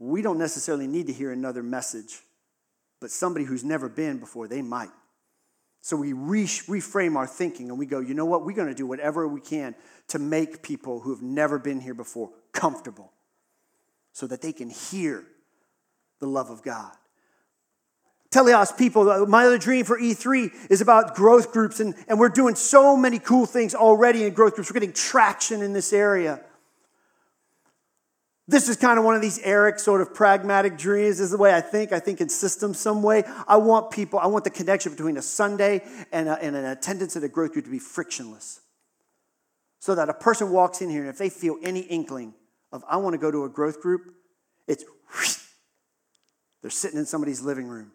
we 0.00 0.22
don't 0.22 0.38
necessarily 0.38 0.86
need 0.86 1.06
to 1.06 1.12
hear 1.12 1.30
another 1.30 1.62
message, 1.62 2.20
but 3.00 3.10
somebody 3.10 3.44
who's 3.44 3.62
never 3.62 3.88
been 3.88 4.18
before, 4.18 4.48
they 4.48 4.62
might. 4.62 4.88
So 5.82 5.96
we 5.96 6.14
re- 6.14 6.44
reframe 6.44 7.16
our 7.16 7.26
thinking 7.26 7.68
and 7.68 7.78
we 7.78 7.86
go, 7.86 8.00
you 8.00 8.14
know 8.14 8.24
what? 8.24 8.44
We're 8.44 8.56
going 8.56 8.68
to 8.68 8.74
do 8.74 8.86
whatever 8.86 9.28
we 9.28 9.40
can 9.40 9.74
to 10.08 10.18
make 10.18 10.62
people 10.62 11.00
who 11.00 11.10
have 11.10 11.22
never 11.22 11.58
been 11.58 11.80
here 11.80 11.94
before 11.94 12.30
comfortable 12.52 13.12
so 14.12 14.26
that 14.26 14.42
they 14.42 14.52
can 14.52 14.70
hear 14.70 15.24
the 16.18 16.26
love 16.26 16.50
of 16.50 16.62
God. 16.62 16.92
Teleos 18.30 18.76
people, 18.76 19.08
uh, 19.10 19.26
my 19.26 19.44
other 19.44 19.58
dream 19.58 19.84
for 19.84 19.98
E3 19.98 20.70
is 20.70 20.80
about 20.80 21.16
growth 21.16 21.52
groups, 21.52 21.80
and, 21.80 21.94
and 22.06 22.18
we're 22.18 22.28
doing 22.28 22.54
so 22.54 22.96
many 22.96 23.18
cool 23.18 23.44
things 23.44 23.74
already 23.74 24.24
in 24.24 24.32
growth 24.32 24.54
groups. 24.54 24.70
We're 24.70 24.74
getting 24.74 24.92
traction 24.92 25.62
in 25.62 25.72
this 25.72 25.92
area. 25.92 26.40
This 28.50 28.68
is 28.68 28.76
kind 28.76 28.98
of 28.98 29.04
one 29.04 29.14
of 29.14 29.22
these 29.22 29.38
Eric 29.38 29.78
sort 29.78 30.00
of 30.00 30.12
pragmatic 30.12 30.76
dreams. 30.76 31.20
Is 31.20 31.30
the 31.30 31.38
way 31.38 31.54
I 31.54 31.60
think. 31.60 31.92
I 31.92 32.00
think 32.00 32.20
in 32.20 32.28
systems 32.28 32.80
some 32.80 33.00
way. 33.00 33.22
I 33.46 33.56
want 33.58 33.92
people, 33.92 34.18
I 34.18 34.26
want 34.26 34.42
the 34.42 34.50
connection 34.50 34.90
between 34.90 35.16
a 35.16 35.22
Sunday 35.22 35.82
and, 36.10 36.28
a, 36.28 36.42
and 36.42 36.56
an 36.56 36.64
attendance 36.64 37.16
at 37.16 37.22
a 37.22 37.28
growth 37.28 37.52
group 37.52 37.66
to 37.66 37.70
be 37.70 37.78
frictionless. 37.78 38.60
So 39.78 39.94
that 39.94 40.08
a 40.08 40.14
person 40.14 40.50
walks 40.50 40.82
in 40.82 40.90
here 40.90 41.02
and 41.02 41.08
if 41.08 41.16
they 41.16 41.30
feel 41.30 41.58
any 41.62 41.80
inkling 41.80 42.34
of, 42.72 42.82
I 42.88 42.96
want 42.96 43.14
to 43.14 43.18
go 43.18 43.30
to 43.30 43.44
a 43.44 43.48
growth 43.48 43.80
group, 43.80 44.14
it's 44.66 44.84
they're 46.60 46.70
sitting 46.70 46.98
in 46.98 47.06
somebody's 47.06 47.40
living 47.40 47.68
room 47.68 47.92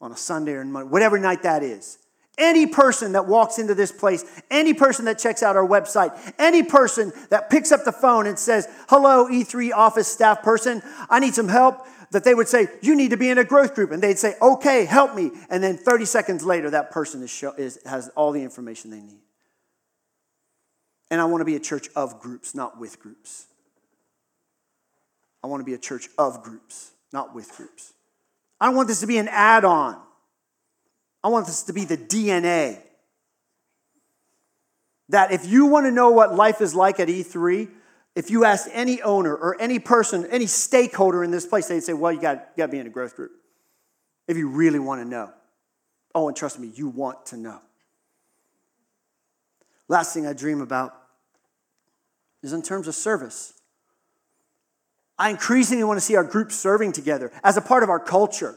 on 0.00 0.12
a 0.12 0.16
Sunday 0.16 0.52
or 0.52 0.64
Monday, 0.64 0.88
whatever 0.88 1.18
night 1.18 1.42
that 1.42 1.62
is. 1.62 1.98
Any 2.38 2.66
person 2.66 3.12
that 3.12 3.26
walks 3.26 3.58
into 3.58 3.74
this 3.74 3.92
place, 3.92 4.24
any 4.50 4.72
person 4.72 5.04
that 5.06 5.18
checks 5.18 5.42
out 5.42 5.56
our 5.56 5.66
website, 5.66 6.16
any 6.38 6.62
person 6.62 7.12
that 7.30 7.50
picks 7.50 7.72
up 7.72 7.84
the 7.84 7.92
phone 7.92 8.26
and 8.26 8.38
says, 8.38 8.68
Hello, 8.88 9.26
E3 9.26 9.72
office 9.72 10.08
staff 10.08 10.42
person, 10.42 10.80
I 11.10 11.18
need 11.18 11.34
some 11.34 11.48
help, 11.48 11.84
that 12.12 12.24
they 12.24 12.34
would 12.34 12.48
say, 12.48 12.68
You 12.80 12.94
need 12.94 13.10
to 13.10 13.16
be 13.16 13.28
in 13.28 13.38
a 13.38 13.44
growth 13.44 13.74
group. 13.74 13.90
And 13.90 14.02
they'd 14.02 14.18
say, 14.18 14.34
Okay, 14.40 14.84
help 14.84 15.14
me. 15.14 15.32
And 15.50 15.62
then 15.62 15.76
30 15.76 16.04
seconds 16.04 16.44
later, 16.44 16.70
that 16.70 16.90
person 16.90 17.22
is 17.22 17.30
show, 17.30 17.52
is, 17.52 17.80
has 17.84 18.08
all 18.10 18.32
the 18.32 18.42
information 18.42 18.90
they 18.90 19.00
need. 19.00 19.20
And 21.10 21.20
I 21.20 21.24
want 21.24 21.40
to 21.40 21.46
be 21.46 21.56
a 21.56 21.60
church 21.60 21.88
of 21.96 22.20
groups, 22.20 22.54
not 22.54 22.78
with 22.78 23.00
groups. 23.00 23.46
I 25.42 25.46
want 25.46 25.60
to 25.60 25.64
be 25.64 25.74
a 25.74 25.78
church 25.78 26.08
of 26.18 26.42
groups, 26.42 26.92
not 27.12 27.34
with 27.34 27.50
groups. 27.56 27.92
I 28.60 28.66
don't 28.66 28.76
want 28.76 28.88
this 28.88 29.00
to 29.00 29.06
be 29.06 29.18
an 29.18 29.28
add 29.28 29.64
on. 29.64 30.00
I 31.22 31.28
want 31.28 31.46
this 31.46 31.64
to 31.64 31.72
be 31.72 31.84
the 31.84 31.96
DNA. 31.96 32.80
That 35.10 35.32
if 35.32 35.46
you 35.46 35.66
want 35.66 35.86
to 35.86 35.90
know 35.90 36.10
what 36.10 36.34
life 36.34 36.60
is 36.60 36.74
like 36.74 37.00
at 37.00 37.08
E3, 37.08 37.68
if 38.14 38.30
you 38.30 38.44
ask 38.44 38.68
any 38.72 39.00
owner 39.02 39.34
or 39.34 39.60
any 39.60 39.78
person, 39.78 40.26
any 40.26 40.46
stakeholder 40.46 41.24
in 41.24 41.30
this 41.30 41.46
place, 41.46 41.68
they'd 41.68 41.82
say, 41.82 41.92
well, 41.92 42.12
you 42.12 42.20
got, 42.20 42.34
you 42.34 42.58
got 42.58 42.66
to 42.66 42.72
be 42.72 42.78
in 42.78 42.86
a 42.86 42.90
growth 42.90 43.16
group. 43.16 43.32
If 44.26 44.36
you 44.36 44.48
really 44.48 44.78
want 44.78 45.00
to 45.02 45.08
know. 45.08 45.32
Oh, 46.14 46.28
and 46.28 46.36
trust 46.36 46.58
me, 46.58 46.70
you 46.74 46.88
want 46.88 47.26
to 47.26 47.36
know. 47.36 47.60
Last 49.88 50.12
thing 50.12 50.26
I 50.26 50.32
dream 50.32 50.60
about 50.60 50.94
is 52.42 52.52
in 52.52 52.62
terms 52.62 52.88
of 52.88 52.94
service. 52.94 53.54
I 55.18 55.30
increasingly 55.30 55.84
want 55.84 55.96
to 55.96 56.04
see 56.04 56.16
our 56.16 56.24
groups 56.24 56.54
serving 56.54 56.92
together 56.92 57.32
as 57.42 57.56
a 57.56 57.60
part 57.60 57.82
of 57.82 57.88
our 57.88 57.98
culture. 57.98 58.56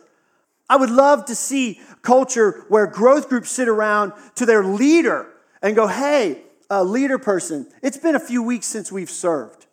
I 0.71 0.77
would 0.77 0.89
love 0.89 1.25
to 1.25 1.36
see 1.36 1.81
culture 2.01 2.63
where 2.69 2.88
growth 2.88 3.27
groups 3.27 3.51
sit 3.51 3.67
around 3.67 4.13
to 4.36 4.45
their 4.45 4.63
leader 4.63 5.27
and 5.62 5.75
go, 5.75 5.86
hey, 5.86 6.43
uh, 6.69 6.81
leader 6.84 7.19
person, 7.19 7.69
it's 7.84 7.97
been 7.97 8.15
a 8.15 8.21
few 8.21 8.41
weeks 8.41 8.67
since 8.67 8.89
we've 8.89 9.10
served. 9.10 9.65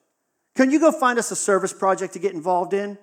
Can 0.56 0.72
you 0.72 0.80
go 0.80 0.90
find 0.90 1.16
us 1.16 1.30
a 1.30 1.36
service 1.36 1.72
project 1.72 2.14
to 2.14 2.18
get 2.18 2.34
involved 2.34 2.74
in? 2.74 2.98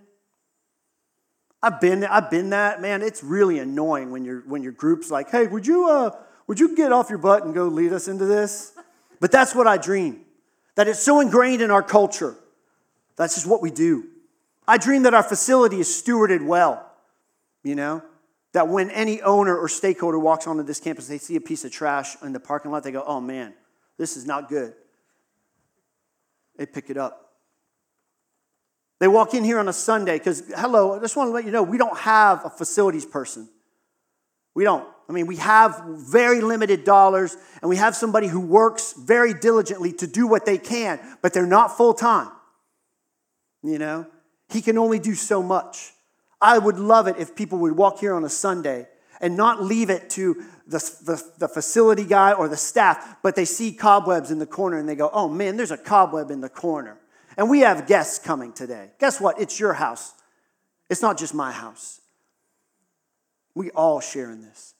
I've 1.63 1.79
been, 1.79 2.03
I've 2.03 2.29
been 2.29 2.49
that, 2.49 2.81
man. 2.81 3.01
It's 3.01 3.23
really 3.23 3.59
annoying 3.59 4.11
when, 4.11 4.25
your 4.25 4.41
when 4.41 4.61
your 4.61 4.73
group's 4.73 5.09
like, 5.09 5.31
hey, 5.31 5.47
would 5.47 5.65
you, 5.65 5.89
uh, 5.89 6.11
would 6.47 6.59
you 6.59 6.75
get 6.75 6.91
off 6.91 7.09
your 7.09 7.19
butt 7.19 7.45
and 7.45 7.53
go 7.53 7.69
lead 7.69 7.93
us 7.93 8.09
into 8.09 8.25
this? 8.25 8.73
But 9.21 9.31
that's 9.31 9.55
what 9.55 9.67
I 9.67 9.77
dream. 9.77 10.25
That 10.75 10.89
it's 10.89 11.01
so 11.01 11.21
ingrained 11.21 11.61
in 11.61 11.71
our 11.71 11.81
culture. 11.81 12.35
That's 13.15 13.35
just 13.35 13.47
what 13.47 13.61
we 13.61 13.71
do. 13.71 14.03
I 14.67 14.77
dream 14.77 15.03
that 15.03 15.13
our 15.13 15.23
facility 15.23 15.79
is 15.79 15.87
stewarded 15.87 16.45
well 16.45 16.91
you 17.65 17.75
know? 17.75 18.01
That 18.53 18.69
when 18.69 18.89
any 18.91 19.21
owner 19.21 19.57
or 19.57 19.67
stakeholder 19.67 20.17
walks 20.17 20.47
onto 20.47 20.63
this 20.63 20.79
campus, 20.79 21.09
they 21.09 21.17
see 21.17 21.35
a 21.35 21.41
piece 21.41 21.65
of 21.65 21.71
trash 21.71 22.15
in 22.23 22.31
the 22.31 22.39
parking 22.39 22.71
lot, 22.71 22.83
they 22.83 22.91
go, 22.91 23.03
oh 23.05 23.19
man, 23.19 23.53
this 23.97 24.15
is 24.15 24.25
not 24.25 24.47
good. 24.47 24.73
They 26.57 26.65
pick 26.65 26.89
it 26.89 26.95
up. 26.95 27.33
They 29.01 29.09
walk 29.09 29.33
in 29.33 29.43
here 29.43 29.59
on 29.59 29.67
a 29.67 29.73
Sunday 29.73 30.17
because, 30.17 30.41
hello, 30.55 30.95
I 30.95 30.99
just 30.99 31.17
want 31.17 31.27
to 31.27 31.33
let 31.33 31.43
you 31.43 31.51
know 31.51 31.63
we 31.63 31.77
don't 31.77 31.97
have 31.97 32.45
a 32.45 32.49
facilities 32.49 33.05
person. 33.05 33.49
We 34.53 34.63
don't. 34.63 34.87
I 35.09 35.11
mean, 35.11 35.27
we 35.27 35.35
have 35.35 35.83
very 35.85 36.39
limited 36.39 36.85
dollars 36.85 37.35
and 37.61 37.67
we 37.67 37.75
have 37.75 37.93
somebody 37.93 38.27
who 38.27 38.39
works 38.39 38.93
very 38.93 39.33
diligently 39.33 39.91
to 39.93 40.07
do 40.07 40.27
what 40.27 40.45
they 40.45 40.57
can, 40.57 40.99
but 41.21 41.33
they're 41.33 41.45
not 41.45 41.75
full 41.75 41.93
time. 41.93 42.29
You 43.61 43.79
know, 43.79 44.07
he 44.49 44.61
can 44.61 44.77
only 44.77 44.99
do 44.99 45.13
so 45.13 45.43
much. 45.43 45.91
I 46.41 46.57
would 46.57 46.79
love 46.79 47.07
it 47.07 47.15
if 47.17 47.35
people 47.35 47.59
would 47.59 47.75
walk 47.75 47.99
here 47.99 48.13
on 48.13 48.23
a 48.23 48.29
Sunday 48.29 48.87
and 49.21 49.37
not 49.37 49.63
leave 49.63 49.89
it 49.89 50.09
to 50.11 50.43
the, 50.67 50.79
the, 51.05 51.23
the, 51.37 51.47
facility 51.47 52.03
guy 52.03 52.33
or 52.33 52.47
the 52.47 52.57
staff, 52.57 53.17
but 53.21 53.35
they 53.35 53.45
see 53.45 53.71
cobwebs 53.71 54.31
in 54.31 54.39
the 54.39 54.45
corner 54.45 54.77
and 54.77 54.89
they 54.89 54.95
go, 54.95 55.09
oh 55.13 55.29
man, 55.29 55.57
there's 55.57 55.71
a 55.71 55.77
cobweb 55.77 56.31
in 56.31 56.41
the 56.41 56.49
corner. 56.49 56.97
And 57.37 57.49
we 57.49 57.59
have 57.61 57.87
guests 57.87 58.23
coming 58.23 58.51
today. 58.51 58.91
Guess 58.99 59.21
what? 59.21 59.39
It's 59.39 59.59
your 59.59 59.73
house. 59.73 60.13
It's 60.89 61.01
not 61.01 61.17
just 61.17 61.33
my 61.33 61.51
house. 61.51 62.01
We 63.53 63.71
all 63.71 63.99
share 63.99 64.31
in 64.31 64.41
this. 64.41 64.73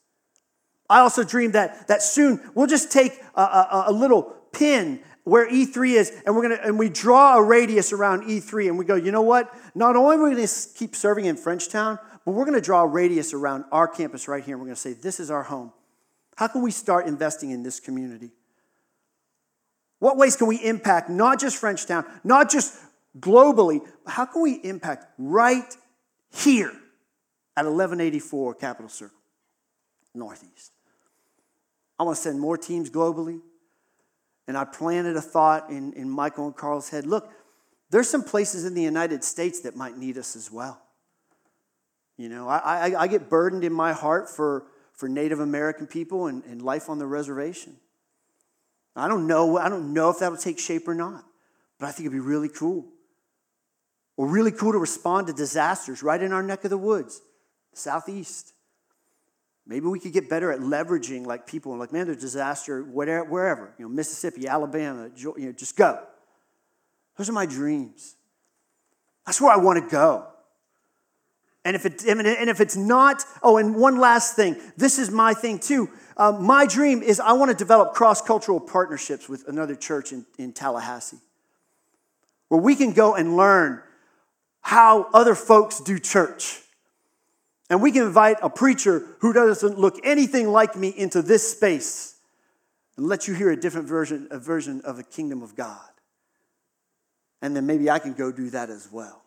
I 0.88 1.00
also 1.00 1.24
dream 1.24 1.52
that, 1.52 1.88
that 1.88 2.02
soon 2.02 2.40
we'll 2.54 2.66
just 2.66 2.92
take 2.92 3.20
a, 3.34 3.40
a, 3.40 3.84
a 3.88 3.92
little 3.92 4.22
pin 4.52 5.00
where 5.26 5.50
E3 5.50 5.94
is, 5.96 6.12
and 6.24 6.36
we're 6.36 6.42
gonna 6.42 6.60
and 6.62 6.78
we 6.78 6.88
draw 6.88 7.36
a 7.36 7.42
radius 7.42 7.92
around 7.92 8.22
E3, 8.28 8.68
and 8.68 8.78
we 8.78 8.84
go, 8.84 8.94
you 8.94 9.10
know 9.10 9.22
what? 9.22 9.52
Not 9.74 9.96
only 9.96 10.16
are 10.16 10.22
we 10.22 10.30
gonna 10.30 10.46
keep 10.76 10.94
serving 10.94 11.24
in 11.24 11.36
Frenchtown, 11.36 11.98
but 12.24 12.30
we're 12.30 12.44
gonna 12.44 12.60
draw 12.60 12.82
a 12.82 12.86
radius 12.86 13.34
around 13.34 13.64
our 13.72 13.88
campus 13.88 14.28
right 14.28 14.44
here, 14.44 14.54
and 14.54 14.60
we're 14.62 14.68
gonna 14.68 14.76
say, 14.76 14.92
this 14.92 15.18
is 15.18 15.28
our 15.28 15.42
home. 15.42 15.72
How 16.36 16.46
can 16.46 16.62
we 16.62 16.70
start 16.70 17.08
investing 17.08 17.50
in 17.50 17.64
this 17.64 17.80
community? 17.80 18.30
What 19.98 20.16
ways 20.16 20.36
can 20.36 20.46
we 20.46 20.64
impact 20.64 21.10
not 21.10 21.40
just 21.40 21.60
Frenchtown, 21.60 22.06
not 22.22 22.48
just 22.48 22.78
globally, 23.18 23.80
but 24.04 24.12
how 24.12 24.26
can 24.26 24.42
we 24.42 24.52
impact 24.62 25.06
right 25.18 25.76
here 26.32 26.70
at 27.56 27.64
1184 27.64 28.54
Capitol 28.54 28.88
Circle, 28.88 29.18
Northeast? 30.14 30.70
I 31.98 32.04
want 32.04 32.14
to 32.14 32.22
send 32.22 32.38
more 32.38 32.56
teams 32.56 32.90
globally. 32.90 33.40
And 34.48 34.56
I 34.56 34.64
planted 34.64 35.16
a 35.16 35.20
thought 35.20 35.70
in, 35.70 35.92
in 35.94 36.08
Michael 36.08 36.46
and 36.46 36.56
Carl's 36.56 36.88
head 36.90 37.06
look, 37.06 37.30
there's 37.90 38.08
some 38.08 38.22
places 38.22 38.64
in 38.64 38.74
the 38.74 38.82
United 38.82 39.22
States 39.24 39.60
that 39.60 39.76
might 39.76 39.96
need 39.96 40.18
us 40.18 40.36
as 40.36 40.50
well. 40.50 40.80
You 42.16 42.28
know, 42.28 42.48
I, 42.48 42.88
I, 42.88 43.02
I 43.02 43.06
get 43.06 43.28
burdened 43.28 43.64
in 43.64 43.72
my 43.72 43.92
heart 43.92 44.28
for, 44.28 44.64
for 44.94 45.08
Native 45.08 45.40
American 45.40 45.86
people 45.86 46.26
and, 46.26 46.42
and 46.44 46.62
life 46.62 46.88
on 46.88 46.98
the 46.98 47.06
reservation. 47.06 47.76
I 48.96 49.08
don't 49.08 49.26
know, 49.26 49.58
I 49.58 49.68
don't 49.68 49.92
know 49.92 50.08
if 50.08 50.20
that'll 50.20 50.38
take 50.38 50.58
shape 50.58 50.88
or 50.88 50.94
not, 50.94 51.24
but 51.78 51.86
I 51.86 51.92
think 51.92 52.06
it'd 52.06 52.12
be 52.12 52.20
really 52.20 52.48
cool. 52.48 52.86
Or 54.16 54.26
really 54.26 54.50
cool 54.50 54.72
to 54.72 54.78
respond 54.78 55.26
to 55.26 55.34
disasters 55.34 56.02
right 56.02 56.22
in 56.22 56.32
our 56.32 56.42
neck 56.42 56.64
of 56.64 56.70
the 56.70 56.78
woods, 56.78 57.20
southeast. 57.74 58.54
Maybe 59.66 59.86
we 59.86 59.98
could 59.98 60.12
get 60.12 60.28
better 60.28 60.52
at 60.52 60.60
leveraging 60.60 61.26
like 61.26 61.46
people 61.46 61.72
and 61.72 61.80
like, 61.80 61.92
man, 61.92 62.06
there's 62.06 62.20
disaster 62.20 62.82
whatever, 62.84 63.24
wherever, 63.24 63.74
you 63.78 63.84
know, 63.84 63.88
Mississippi, 63.88 64.46
Alabama, 64.46 65.10
you 65.16 65.34
know, 65.36 65.52
just 65.52 65.76
go. 65.76 66.02
Those 67.16 67.28
are 67.28 67.32
my 67.32 67.46
dreams. 67.46 68.14
That's 69.24 69.40
where 69.40 69.52
I 69.52 69.56
want 69.56 69.82
to 69.82 69.90
go. 69.90 70.28
And 71.64 71.74
if, 71.74 71.84
it, 71.84 72.04
and 72.04 72.20
if 72.48 72.60
it's 72.60 72.76
not, 72.76 73.24
oh, 73.42 73.56
and 73.56 73.74
one 73.74 73.98
last 73.98 74.36
thing. 74.36 74.54
This 74.76 75.00
is 75.00 75.10
my 75.10 75.34
thing 75.34 75.58
too. 75.58 75.90
Uh, 76.16 76.30
my 76.30 76.64
dream 76.64 77.02
is 77.02 77.18
I 77.18 77.32
want 77.32 77.50
to 77.50 77.56
develop 77.56 77.92
cross 77.92 78.22
cultural 78.22 78.60
partnerships 78.60 79.28
with 79.28 79.48
another 79.48 79.74
church 79.74 80.12
in, 80.12 80.24
in 80.38 80.52
Tallahassee 80.52 81.18
where 82.48 82.60
we 82.60 82.76
can 82.76 82.92
go 82.92 83.16
and 83.16 83.36
learn 83.36 83.82
how 84.60 85.08
other 85.12 85.34
folks 85.34 85.80
do 85.80 85.98
church. 85.98 86.60
And 87.68 87.82
we 87.82 87.90
can 87.90 88.02
invite 88.02 88.36
a 88.42 88.50
preacher 88.50 89.16
who 89.20 89.32
doesn't 89.32 89.78
look 89.78 89.98
anything 90.04 90.48
like 90.48 90.76
me 90.76 90.88
into 90.88 91.20
this 91.20 91.50
space 91.50 92.16
and 92.96 93.06
let 93.06 93.26
you 93.26 93.34
hear 93.34 93.50
a 93.50 93.56
different 93.56 93.88
version, 93.88 94.28
a 94.30 94.38
version 94.38 94.80
of 94.84 94.96
the 94.96 95.02
kingdom 95.02 95.42
of 95.42 95.56
God. 95.56 95.90
And 97.42 97.56
then 97.56 97.66
maybe 97.66 97.90
I 97.90 97.98
can 97.98 98.14
go 98.14 98.30
do 98.32 98.50
that 98.50 98.70
as 98.70 98.90
well. 98.90 99.22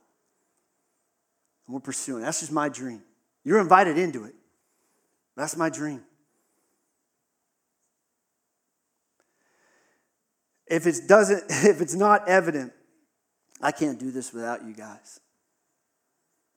And 1.68 1.74
we're 1.74 1.82
pursuing. 1.82 2.24
That's 2.24 2.40
just 2.40 2.52
my 2.52 2.70
dream. 2.70 3.02
You're 3.44 3.60
invited 3.60 3.98
into 3.98 4.26
it. 4.26 4.34
That's 5.36 5.56
my 5.56 5.70
dream. 5.70 6.04
If 10.68 10.88
it 10.88 11.08
doesn't, 11.08 11.44
if 11.50 11.82
it's 11.82 11.96
not 11.96 12.28
evident, 12.30 12.74
I 13.62 13.72
can't 13.72 14.00
do 14.00 14.12
this 14.12 14.34
without 14.34 14.66
you 14.66 14.74
guys. 14.74 15.20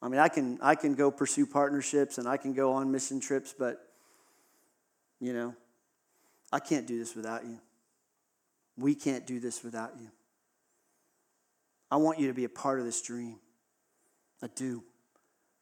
I 0.03 0.09
mean, 0.09 0.19
I 0.19 0.29
can 0.29 0.59
I 0.61 0.75
can 0.75 0.95
go 0.95 1.11
pursue 1.13 1.47
partnerships 1.47 2.19
and 2.19 2.27
I 2.27 2.37
can 2.37 2.53
go 2.53 2.73
on 2.73 2.91
mission 2.91 3.21
trips, 3.21 3.55
but 3.57 3.87
you 5.21 5.33
know, 5.33 5.55
I 6.53 6.59
can't 6.59 6.87
do 6.87 6.99
this 6.99 7.15
without 7.15 7.45
you. 7.45 7.61
We 8.77 8.97
can't 8.97 9.27
do 9.27 9.39
this 9.39 9.63
without 9.63 9.93
you. 10.01 10.11
I 11.91 11.97
want 11.97 12.19
you 12.19 12.27
to 12.27 12.35
be 12.35 12.45
a 12.45 12.49
part 12.49 12.81
of 12.81 12.85
this 12.85 13.01
dream. 13.01 13.39
I 14.43 14.49
do. 14.57 14.83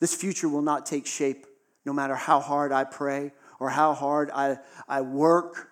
This 0.01 0.15
future 0.15 0.49
will 0.49 0.63
not 0.63 0.87
take 0.87 1.07
shape 1.07 1.47
no 1.85 1.93
matter 1.93 2.15
how 2.15 2.41
hard 2.41 2.73
I 2.73 2.85
pray 2.85 3.33
or 3.59 3.69
how 3.69 3.93
hard 3.93 4.31
I, 4.33 4.59
I 4.89 5.03
work 5.03 5.69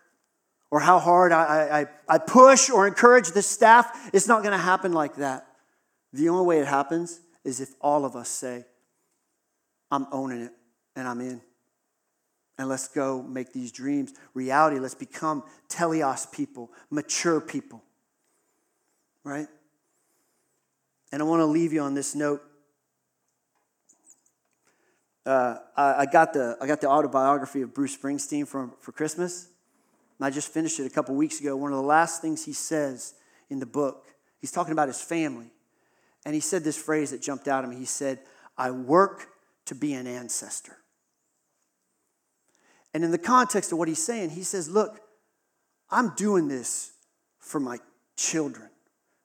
or 0.71 0.81
how 0.81 0.99
hard 0.99 1.33
I, 1.33 1.81
I, 1.81 2.17
I 2.17 2.19
push 2.19 2.69
or 2.69 2.87
encourage 2.87 3.31
the 3.31 3.41
staff. 3.41 4.11
It's 4.13 4.29
not 4.29 4.43
going 4.43 4.53
to 4.53 4.59
happen 4.59 4.93
like 4.93 5.17
that. 5.17 5.47
The 6.13 6.29
only 6.29 6.45
way 6.45 6.59
it 6.59 6.67
happens 6.67 7.21
is 7.45 7.61
if 7.61 7.71
all 7.81 8.05
of 8.05 8.17
us 8.17 8.29
say, 8.29 8.65
I'm 9.91 10.07
owning 10.13 10.43
it 10.43 10.53
and 10.97 11.09
I'm 11.09 11.21
in. 11.21 11.41
And 12.59 12.69
let's 12.69 12.89
go 12.89 13.23
make 13.23 13.53
these 13.53 13.71
dreams 13.71 14.13
reality. 14.35 14.79
Let's 14.81 14.95
become 14.95 15.45
teleos 15.69 16.31
people, 16.31 16.71
mature 16.91 17.41
people. 17.41 17.83
Right? 19.23 19.47
And 21.13 21.23
I 21.23 21.25
want 21.25 21.41
to 21.41 21.47
leave 21.47 21.73
you 21.73 21.81
on 21.81 21.95
this 21.95 22.15
note. 22.15 22.43
Uh, 25.25 25.59
I, 25.77 25.95
I, 26.01 26.07
got 26.07 26.33
the, 26.33 26.57
I 26.61 26.67
got 26.67 26.81
the 26.81 26.89
autobiography 26.89 27.63
of 27.63 27.75
Bruce 27.75 27.97
Springsteen 27.97 28.49
for, 28.49 28.71
for 28.81 28.93
Christmas. 28.93 29.49
And 30.19 30.27
I 30.27 30.31
just 30.31 30.53
finished 30.53 30.81
it 30.81 30.87
a 30.87 30.91
couple 30.91 31.15
weeks 31.15 31.41
ago. 31.41 31.55
One 31.57 31.73
of 31.73 31.79
the 31.79 31.85
last 31.87 32.21
things 32.21 32.45
he 32.45 32.53
says 32.53 33.15
in 33.51 33.61
the 33.61 33.67
book, 33.67 34.07
he's 34.41 34.51
talking 34.51 34.73
about 34.73 34.89
his 34.89 35.01
family. 35.01 35.51
And 36.25 36.35
he 36.35 36.41
said 36.41 36.65
this 36.65 36.77
phrase 36.77 37.11
that 37.11 37.23
jumped 37.23 37.49
out 37.49 37.65
at 37.65 37.71
me. 37.71 37.77
He 37.77 37.85
said, 37.85 38.21
I 38.57 38.71
work 38.71 39.29
to 39.67 39.75
be 39.75 39.95
an 39.95 40.07
ancestor. 40.07 40.77
And 42.95 43.05
in 43.05 43.11
the 43.11 43.19
context 43.19 43.73
of 43.73 43.79
what 43.79 43.89
he's 43.89 44.03
saying, 44.03 44.31
he 44.31 44.43
says, 44.43 44.69
Look, 44.69 45.01
I'm 45.91 46.15
doing 46.17 46.49
this 46.49 46.93
for 47.39 47.61
my 47.61 47.79
children. 48.17 48.69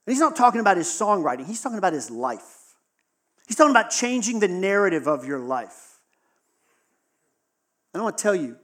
And 0.06 0.14
he's 0.14 0.20
not 0.20 0.36
talking 0.36 0.62
about 0.62 0.78
his 0.78 0.88
songwriting, 0.88 1.46
he's 1.46 1.62
talking 1.62 1.78
about 1.78 1.94
his 1.94 2.12
life. 2.12 2.60
He's 3.48 3.58
talking 3.58 3.72
about 3.72 3.90
changing 3.90 4.40
the 4.40 4.48
narrative 4.48 5.08
of 5.08 5.26
your 5.26 5.40
life. 5.40 6.00
And 7.94 8.02
I 8.02 8.04
want 8.04 8.18
to 8.18 8.22
tell 8.22 8.36
you, 8.36 8.58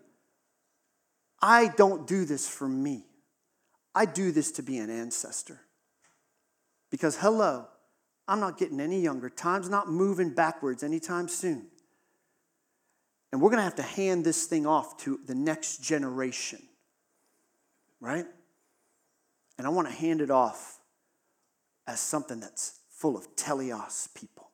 I 1.41 1.67
don't 1.67 2.07
do 2.07 2.25
this 2.25 2.47
for 2.47 2.67
me. 2.67 3.03
I 3.93 4.05
do 4.05 4.31
this 4.31 4.51
to 4.53 4.63
be 4.63 4.77
an 4.77 4.89
ancestor. 4.89 5.59
Because, 6.89 7.17
hello, 7.17 7.67
I'm 8.29 8.39
not 8.39 8.59
getting 8.59 8.79
any 8.79 9.01
younger. 9.01 9.27
Time's 9.27 9.69
not 9.69 9.89
moving 9.89 10.29
backwards 10.29 10.83
anytime 10.83 11.27
soon. 11.27 11.65
And 13.31 13.41
we're 13.41 13.49
going 13.49 13.57
to 13.57 13.63
have 13.63 13.75
to 13.75 13.81
hand 13.81 14.23
this 14.23 14.45
thing 14.45 14.67
off 14.67 14.97
to 14.97 15.19
the 15.25 15.33
next 15.33 15.83
generation, 15.83 16.61
right? 17.99 18.25
And 19.57 19.65
I 19.65 19.71
want 19.71 19.87
to 19.87 19.93
hand 19.93 20.21
it 20.21 20.29
off 20.29 20.77
as 21.87 21.99
something 21.99 22.39
that's 22.39 22.79
full 22.91 23.17
of 23.17 23.35
teleos 23.35 24.13
people. 24.13 24.51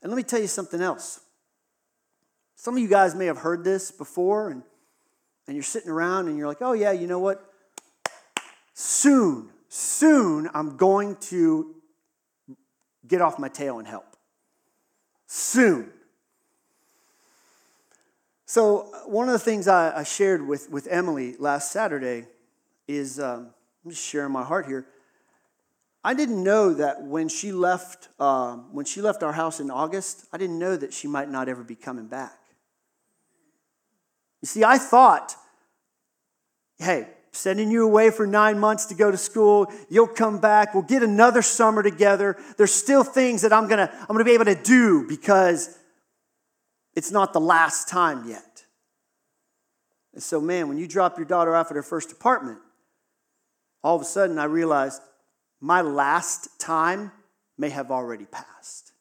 And 0.00 0.10
let 0.10 0.16
me 0.16 0.22
tell 0.22 0.40
you 0.40 0.46
something 0.46 0.80
else. 0.80 1.20
Some 2.54 2.76
of 2.76 2.82
you 2.82 2.88
guys 2.88 3.16
may 3.16 3.26
have 3.26 3.38
heard 3.38 3.64
this 3.64 3.90
before, 3.90 4.50
and, 4.50 4.62
and 5.48 5.56
you're 5.56 5.64
sitting 5.64 5.90
around 5.90 6.28
and 6.28 6.38
you're 6.38 6.46
like, 6.46 6.60
oh, 6.60 6.72
yeah, 6.72 6.92
you 6.92 7.08
know 7.08 7.18
what? 7.18 7.44
Soon, 8.74 9.51
soon, 9.74 10.50
I'm 10.52 10.76
going 10.76 11.16
to 11.16 11.74
get 13.08 13.22
off 13.22 13.38
my 13.38 13.48
tail 13.48 13.78
and 13.78 13.88
help. 13.88 14.04
Soon. 15.26 15.90
So, 18.44 18.92
one 19.06 19.28
of 19.28 19.32
the 19.32 19.38
things 19.38 19.68
I, 19.68 20.00
I 20.00 20.02
shared 20.02 20.46
with, 20.46 20.68
with 20.68 20.86
Emily 20.90 21.36
last 21.38 21.72
Saturday 21.72 22.26
is 22.86 23.18
um, 23.18 23.48
I'm 23.82 23.92
just 23.92 24.04
sharing 24.04 24.30
my 24.30 24.44
heart 24.44 24.66
here. 24.66 24.84
I 26.04 26.12
didn't 26.12 26.44
know 26.44 26.74
that 26.74 27.02
when 27.02 27.30
she 27.30 27.50
left, 27.50 28.10
um, 28.20 28.74
when 28.74 28.84
she 28.84 29.00
left 29.00 29.22
our 29.22 29.32
house 29.32 29.58
in 29.58 29.70
August, 29.70 30.26
I 30.34 30.36
didn't 30.36 30.58
know 30.58 30.76
that 30.76 30.92
she 30.92 31.08
might 31.08 31.30
not 31.30 31.48
ever 31.48 31.64
be 31.64 31.76
coming 31.76 32.08
back. 32.08 32.38
You 34.42 34.48
see, 34.48 34.64
I 34.64 34.76
thought, 34.76 35.34
hey, 36.76 37.08
sending 37.32 37.70
you 37.70 37.84
away 37.84 38.10
for 38.10 38.26
nine 38.26 38.58
months 38.58 38.86
to 38.86 38.94
go 38.94 39.10
to 39.10 39.16
school, 39.16 39.72
you'll 39.88 40.06
come 40.06 40.38
back, 40.38 40.74
we'll 40.74 40.82
get 40.82 41.02
another 41.02 41.42
summer 41.42 41.82
together. 41.82 42.36
There's 42.58 42.72
still 42.72 43.02
things 43.02 43.42
that 43.42 43.52
I'm 43.52 43.68
gonna, 43.68 43.90
I'm 44.00 44.06
gonna 44.08 44.24
be 44.24 44.32
able 44.32 44.44
to 44.44 44.54
do 44.54 45.06
because 45.08 45.76
it's 46.94 47.10
not 47.10 47.32
the 47.32 47.40
last 47.40 47.88
time 47.88 48.28
yet. 48.28 48.64
And 50.12 50.22
so, 50.22 50.40
man, 50.40 50.68
when 50.68 50.76
you 50.76 50.86
drop 50.86 51.16
your 51.16 51.26
daughter 51.26 51.56
off 51.56 51.70
at 51.70 51.76
her 51.76 51.82
first 51.82 52.12
apartment, 52.12 52.58
all 53.82 53.96
of 53.96 54.02
a 54.02 54.04
sudden 54.04 54.38
I 54.38 54.44
realized 54.44 55.00
my 55.60 55.80
last 55.80 56.60
time 56.60 57.12
may 57.56 57.70
have 57.70 57.90
already 57.90 58.26
passed. 58.26 58.92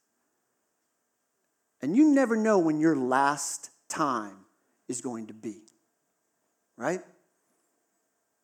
And 1.82 1.96
you 1.96 2.14
never 2.14 2.36
know 2.38 2.60
when 2.60 2.80
your 2.80 2.96
last 2.96 3.72
time 3.90 4.38
is 4.88 5.02
going 5.02 5.28
to 5.28 5.34
be, 5.34 5.58
right? 6.78 7.02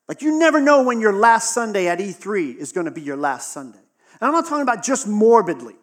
Like 0.08 0.22
you 0.22 0.38
never 0.40 0.60
know 0.60 0.84
when 0.84 1.02
your 1.02 1.14
last 1.14 1.54
Sunday 1.54 1.88
at 1.88 2.00
E3 2.00 2.56
is 2.56 2.72
going 2.72 2.86
to 2.86 2.92
be 2.92 3.02
your 3.02 3.18
last 3.18 3.52
Sunday. 3.52 3.80
And 4.20 4.28
I'm 4.28 4.34
not 4.34 4.46
talking 4.46 4.62
about 4.62 4.84
just 4.84 5.08
morbidly, 5.08 5.76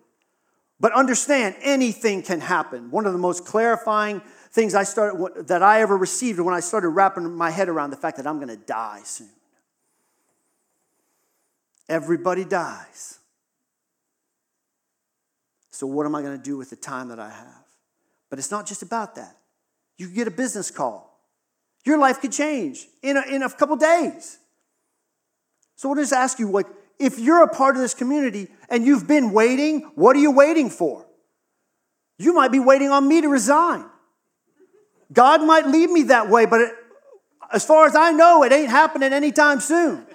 but 0.81 0.93
understand 0.93 1.57
anything 1.63 2.23
can 2.23 2.41
happen. 2.41 2.91
One 2.91 3.07
of 3.07 3.13
the 3.13 3.19
most 3.19 3.45
clarifying 3.45 4.23
things 4.51 4.75
I 4.75 4.85
started 4.85 5.49
that 5.49 5.63
I 5.63 5.83
ever 5.83 5.97
received 5.97 6.41
when 6.41 6.55
I 6.55 6.61
started 6.61 6.89
wrapping 6.89 7.31
my 7.35 7.51
head 7.51 7.69
around 7.69 7.91
the 7.91 7.97
fact 7.97 8.17
that 8.17 8.27
I'm 8.27 8.37
going 8.37 8.49
to 8.49 8.57
die 8.57 9.01
soon. 9.05 9.31
Everybody 11.89 12.45
dies. 12.45 13.19
So, 15.71 15.87
what 15.87 16.07
am 16.07 16.15
I 16.15 16.23
going 16.23 16.37
to 16.37 16.43
do 16.43 16.57
with 16.57 16.71
the 16.71 16.77
time 16.77 17.09
that 17.09 17.19
I 17.19 17.29
have? 17.29 17.65
But 18.31 18.39
it's 18.39 18.51
not 18.51 18.65
just 18.65 18.83
about 18.83 19.17
that. 19.17 19.37
You 19.99 20.09
get 20.09 20.27
a 20.27 20.31
business 20.31 20.71
call. 20.71 21.14
Your 21.85 21.99
life 21.99 22.21
could 22.21 22.33
change 22.33 22.87
in 23.03 23.17
a, 23.17 23.23
in 23.23 23.43
a 23.43 23.51
couple 23.51 23.77
days. 23.77 24.39
So, 25.77 25.91
I'll 25.91 25.97
just 25.97 26.13
ask 26.13 26.39
you 26.39 26.51
like, 26.51 26.67
if 26.99 27.19
you're 27.19 27.43
a 27.43 27.49
part 27.49 27.77
of 27.77 27.83
this 27.83 27.95
community 27.95 28.49
and 28.69 28.87
you've 28.87 29.07
been 29.07 29.33
waiting, 29.33 29.81
what 29.95 30.17
are 30.17 30.21
you 30.21 30.31
waiting 30.31 30.71
for? 30.71 31.05
You 32.19 32.33
might 32.33 32.53
be 32.53 32.61
waiting 32.61 32.91
on 32.91 33.07
me 33.09 33.21
to 33.21 33.29
resign. 33.29 33.85
God 35.13 35.45
might 35.45 35.67
lead 35.67 35.91
me 35.91 36.05
that 36.05 36.29
way, 36.29 36.47
but 36.47 36.61
it, 36.61 36.75
as 37.53 37.65
far 37.65 37.87
as 37.87 37.95
I 37.95 38.13
know, 38.13 38.43
it 38.45 38.53
ain't 38.53 38.71
happening 38.71 39.13
anytime 39.13 39.61
soon. 39.61 40.07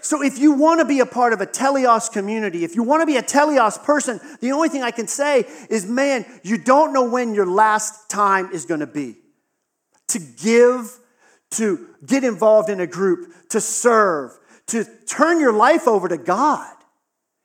So, 0.00 0.22
if 0.22 0.38
you 0.38 0.52
want 0.52 0.80
to 0.80 0.84
be 0.84 1.00
a 1.00 1.06
part 1.06 1.32
of 1.32 1.40
a 1.40 1.46
teleos 1.46 2.10
community, 2.10 2.64
if 2.64 2.74
you 2.74 2.82
want 2.82 3.02
to 3.02 3.06
be 3.06 3.16
a 3.16 3.22
teleos 3.22 3.82
person, 3.82 4.20
the 4.40 4.52
only 4.52 4.68
thing 4.68 4.82
I 4.82 4.90
can 4.90 5.08
say 5.08 5.46
is, 5.68 5.86
man, 5.86 6.24
you 6.42 6.58
don't 6.58 6.92
know 6.92 7.08
when 7.08 7.34
your 7.34 7.46
last 7.46 8.08
time 8.08 8.50
is 8.52 8.64
going 8.64 8.80
to 8.80 8.86
be. 8.86 9.16
To 10.08 10.18
give, 10.18 10.98
to 11.52 11.88
get 12.04 12.24
involved 12.24 12.70
in 12.70 12.80
a 12.80 12.86
group, 12.86 13.48
to 13.50 13.60
serve, 13.60 14.38
to 14.68 14.84
turn 15.06 15.40
your 15.40 15.52
life 15.52 15.86
over 15.86 16.08
to 16.08 16.16
God, 16.16 16.74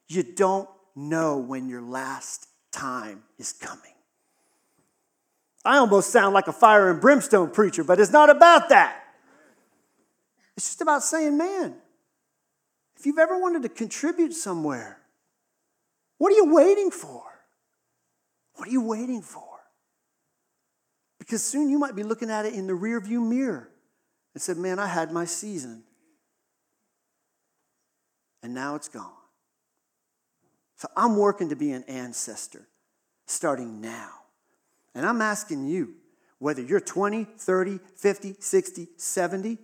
you 0.08 0.24
don't 0.24 0.70
know 0.95 1.38
when 1.38 1.70
your 1.70 1.82
last 1.82 2.47
time 2.72 3.24
is 3.38 3.54
coming. 3.54 3.93
I 5.66 5.78
almost 5.78 6.12
sound 6.12 6.34
like 6.34 6.47
a 6.47 6.54
fire 6.54 6.89
and 6.89 6.99
brimstone 6.99 7.51
preacher, 7.51 7.84
but 7.84 7.99
it's 7.99 8.12
not 8.12 8.30
about 8.30 8.70
that. 8.70 9.01
It's 10.58 10.68
just 10.68 10.82
about 10.82 11.04
saying, 11.04 11.38
man, 11.38 11.76
if 13.04 13.08
you've 13.08 13.20
ever 13.20 13.38
wanted 13.38 13.64
to 13.64 13.68
contribute 13.68 14.32
somewhere, 14.32 14.97
What 16.20 16.32
are 16.32 16.38
you 16.38 16.56
waiting 16.56 16.89
for? 16.89 17.22
What 18.54 18.70
are 18.70 18.72
you 18.72 18.80
waiting 18.80 19.22
for? 19.22 19.60
Because 21.20 21.43
soon 21.43 21.70
you 21.70 21.78
might 21.78 21.97
be 21.97 22.04
looking 22.04 22.30
at 22.30 22.45
it 22.45 22.54
in 22.54 22.66
the 22.66 22.72
rearview 22.72 23.22
mirror 23.22 23.70
and 24.34 24.41
said, 24.41 24.56
Man, 24.56 24.80
I 24.80 24.88
had 24.88 25.12
my 25.12 25.26
season. 25.26 25.84
And 28.41 28.54
now 28.54 28.76
it's 28.76 28.88
gone. 28.88 29.12
So 30.78 30.88
I'm 30.95 31.18
working 31.18 31.49
to 31.49 31.58
be 31.58 31.74
an 31.74 31.84
ancestor 31.89 32.70
starting 33.26 33.82
now. 33.82 34.12
And 34.95 35.06
I'm 35.06 35.22
asking 35.22 35.68
you, 35.68 35.95
whether 36.39 36.62
you're 36.62 36.80
20, 36.80 37.26
30, 37.38 37.80
50, 37.97 38.36
60, 38.39 38.88
70, 38.95 39.58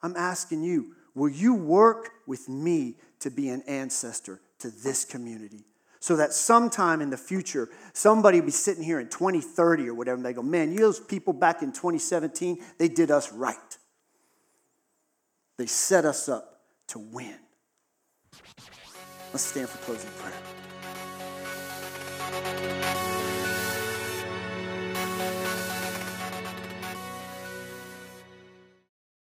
I'm 0.00 0.14
asking 0.14 0.62
you, 0.62 0.94
will 1.18 1.28
you 1.28 1.54
work 1.54 2.10
with 2.26 2.48
me 2.48 2.94
to 3.20 3.30
be 3.30 3.48
an 3.48 3.62
ancestor 3.66 4.40
to 4.60 4.70
this 4.70 5.04
community? 5.04 5.64
So 6.00 6.16
that 6.16 6.32
sometime 6.32 7.00
in 7.00 7.10
the 7.10 7.16
future, 7.16 7.68
somebody 7.92 8.38
will 8.38 8.46
be 8.46 8.52
sitting 8.52 8.84
here 8.84 9.00
in 9.00 9.08
2030 9.08 9.88
or 9.88 9.94
whatever, 9.94 10.16
and 10.16 10.24
they 10.24 10.32
go, 10.32 10.42
Man, 10.42 10.72
you 10.72 10.78
those 10.78 11.00
people 11.00 11.32
back 11.32 11.60
in 11.60 11.72
2017, 11.72 12.58
they 12.78 12.88
did 12.88 13.10
us 13.10 13.32
right. 13.32 13.56
They 15.56 15.66
set 15.66 16.04
us 16.04 16.28
up 16.28 16.60
to 16.88 17.00
win. 17.00 17.36
Let's 19.32 19.44
stand 19.44 19.68
for 19.68 19.78
closing 19.78 20.10
prayer. 20.18 20.32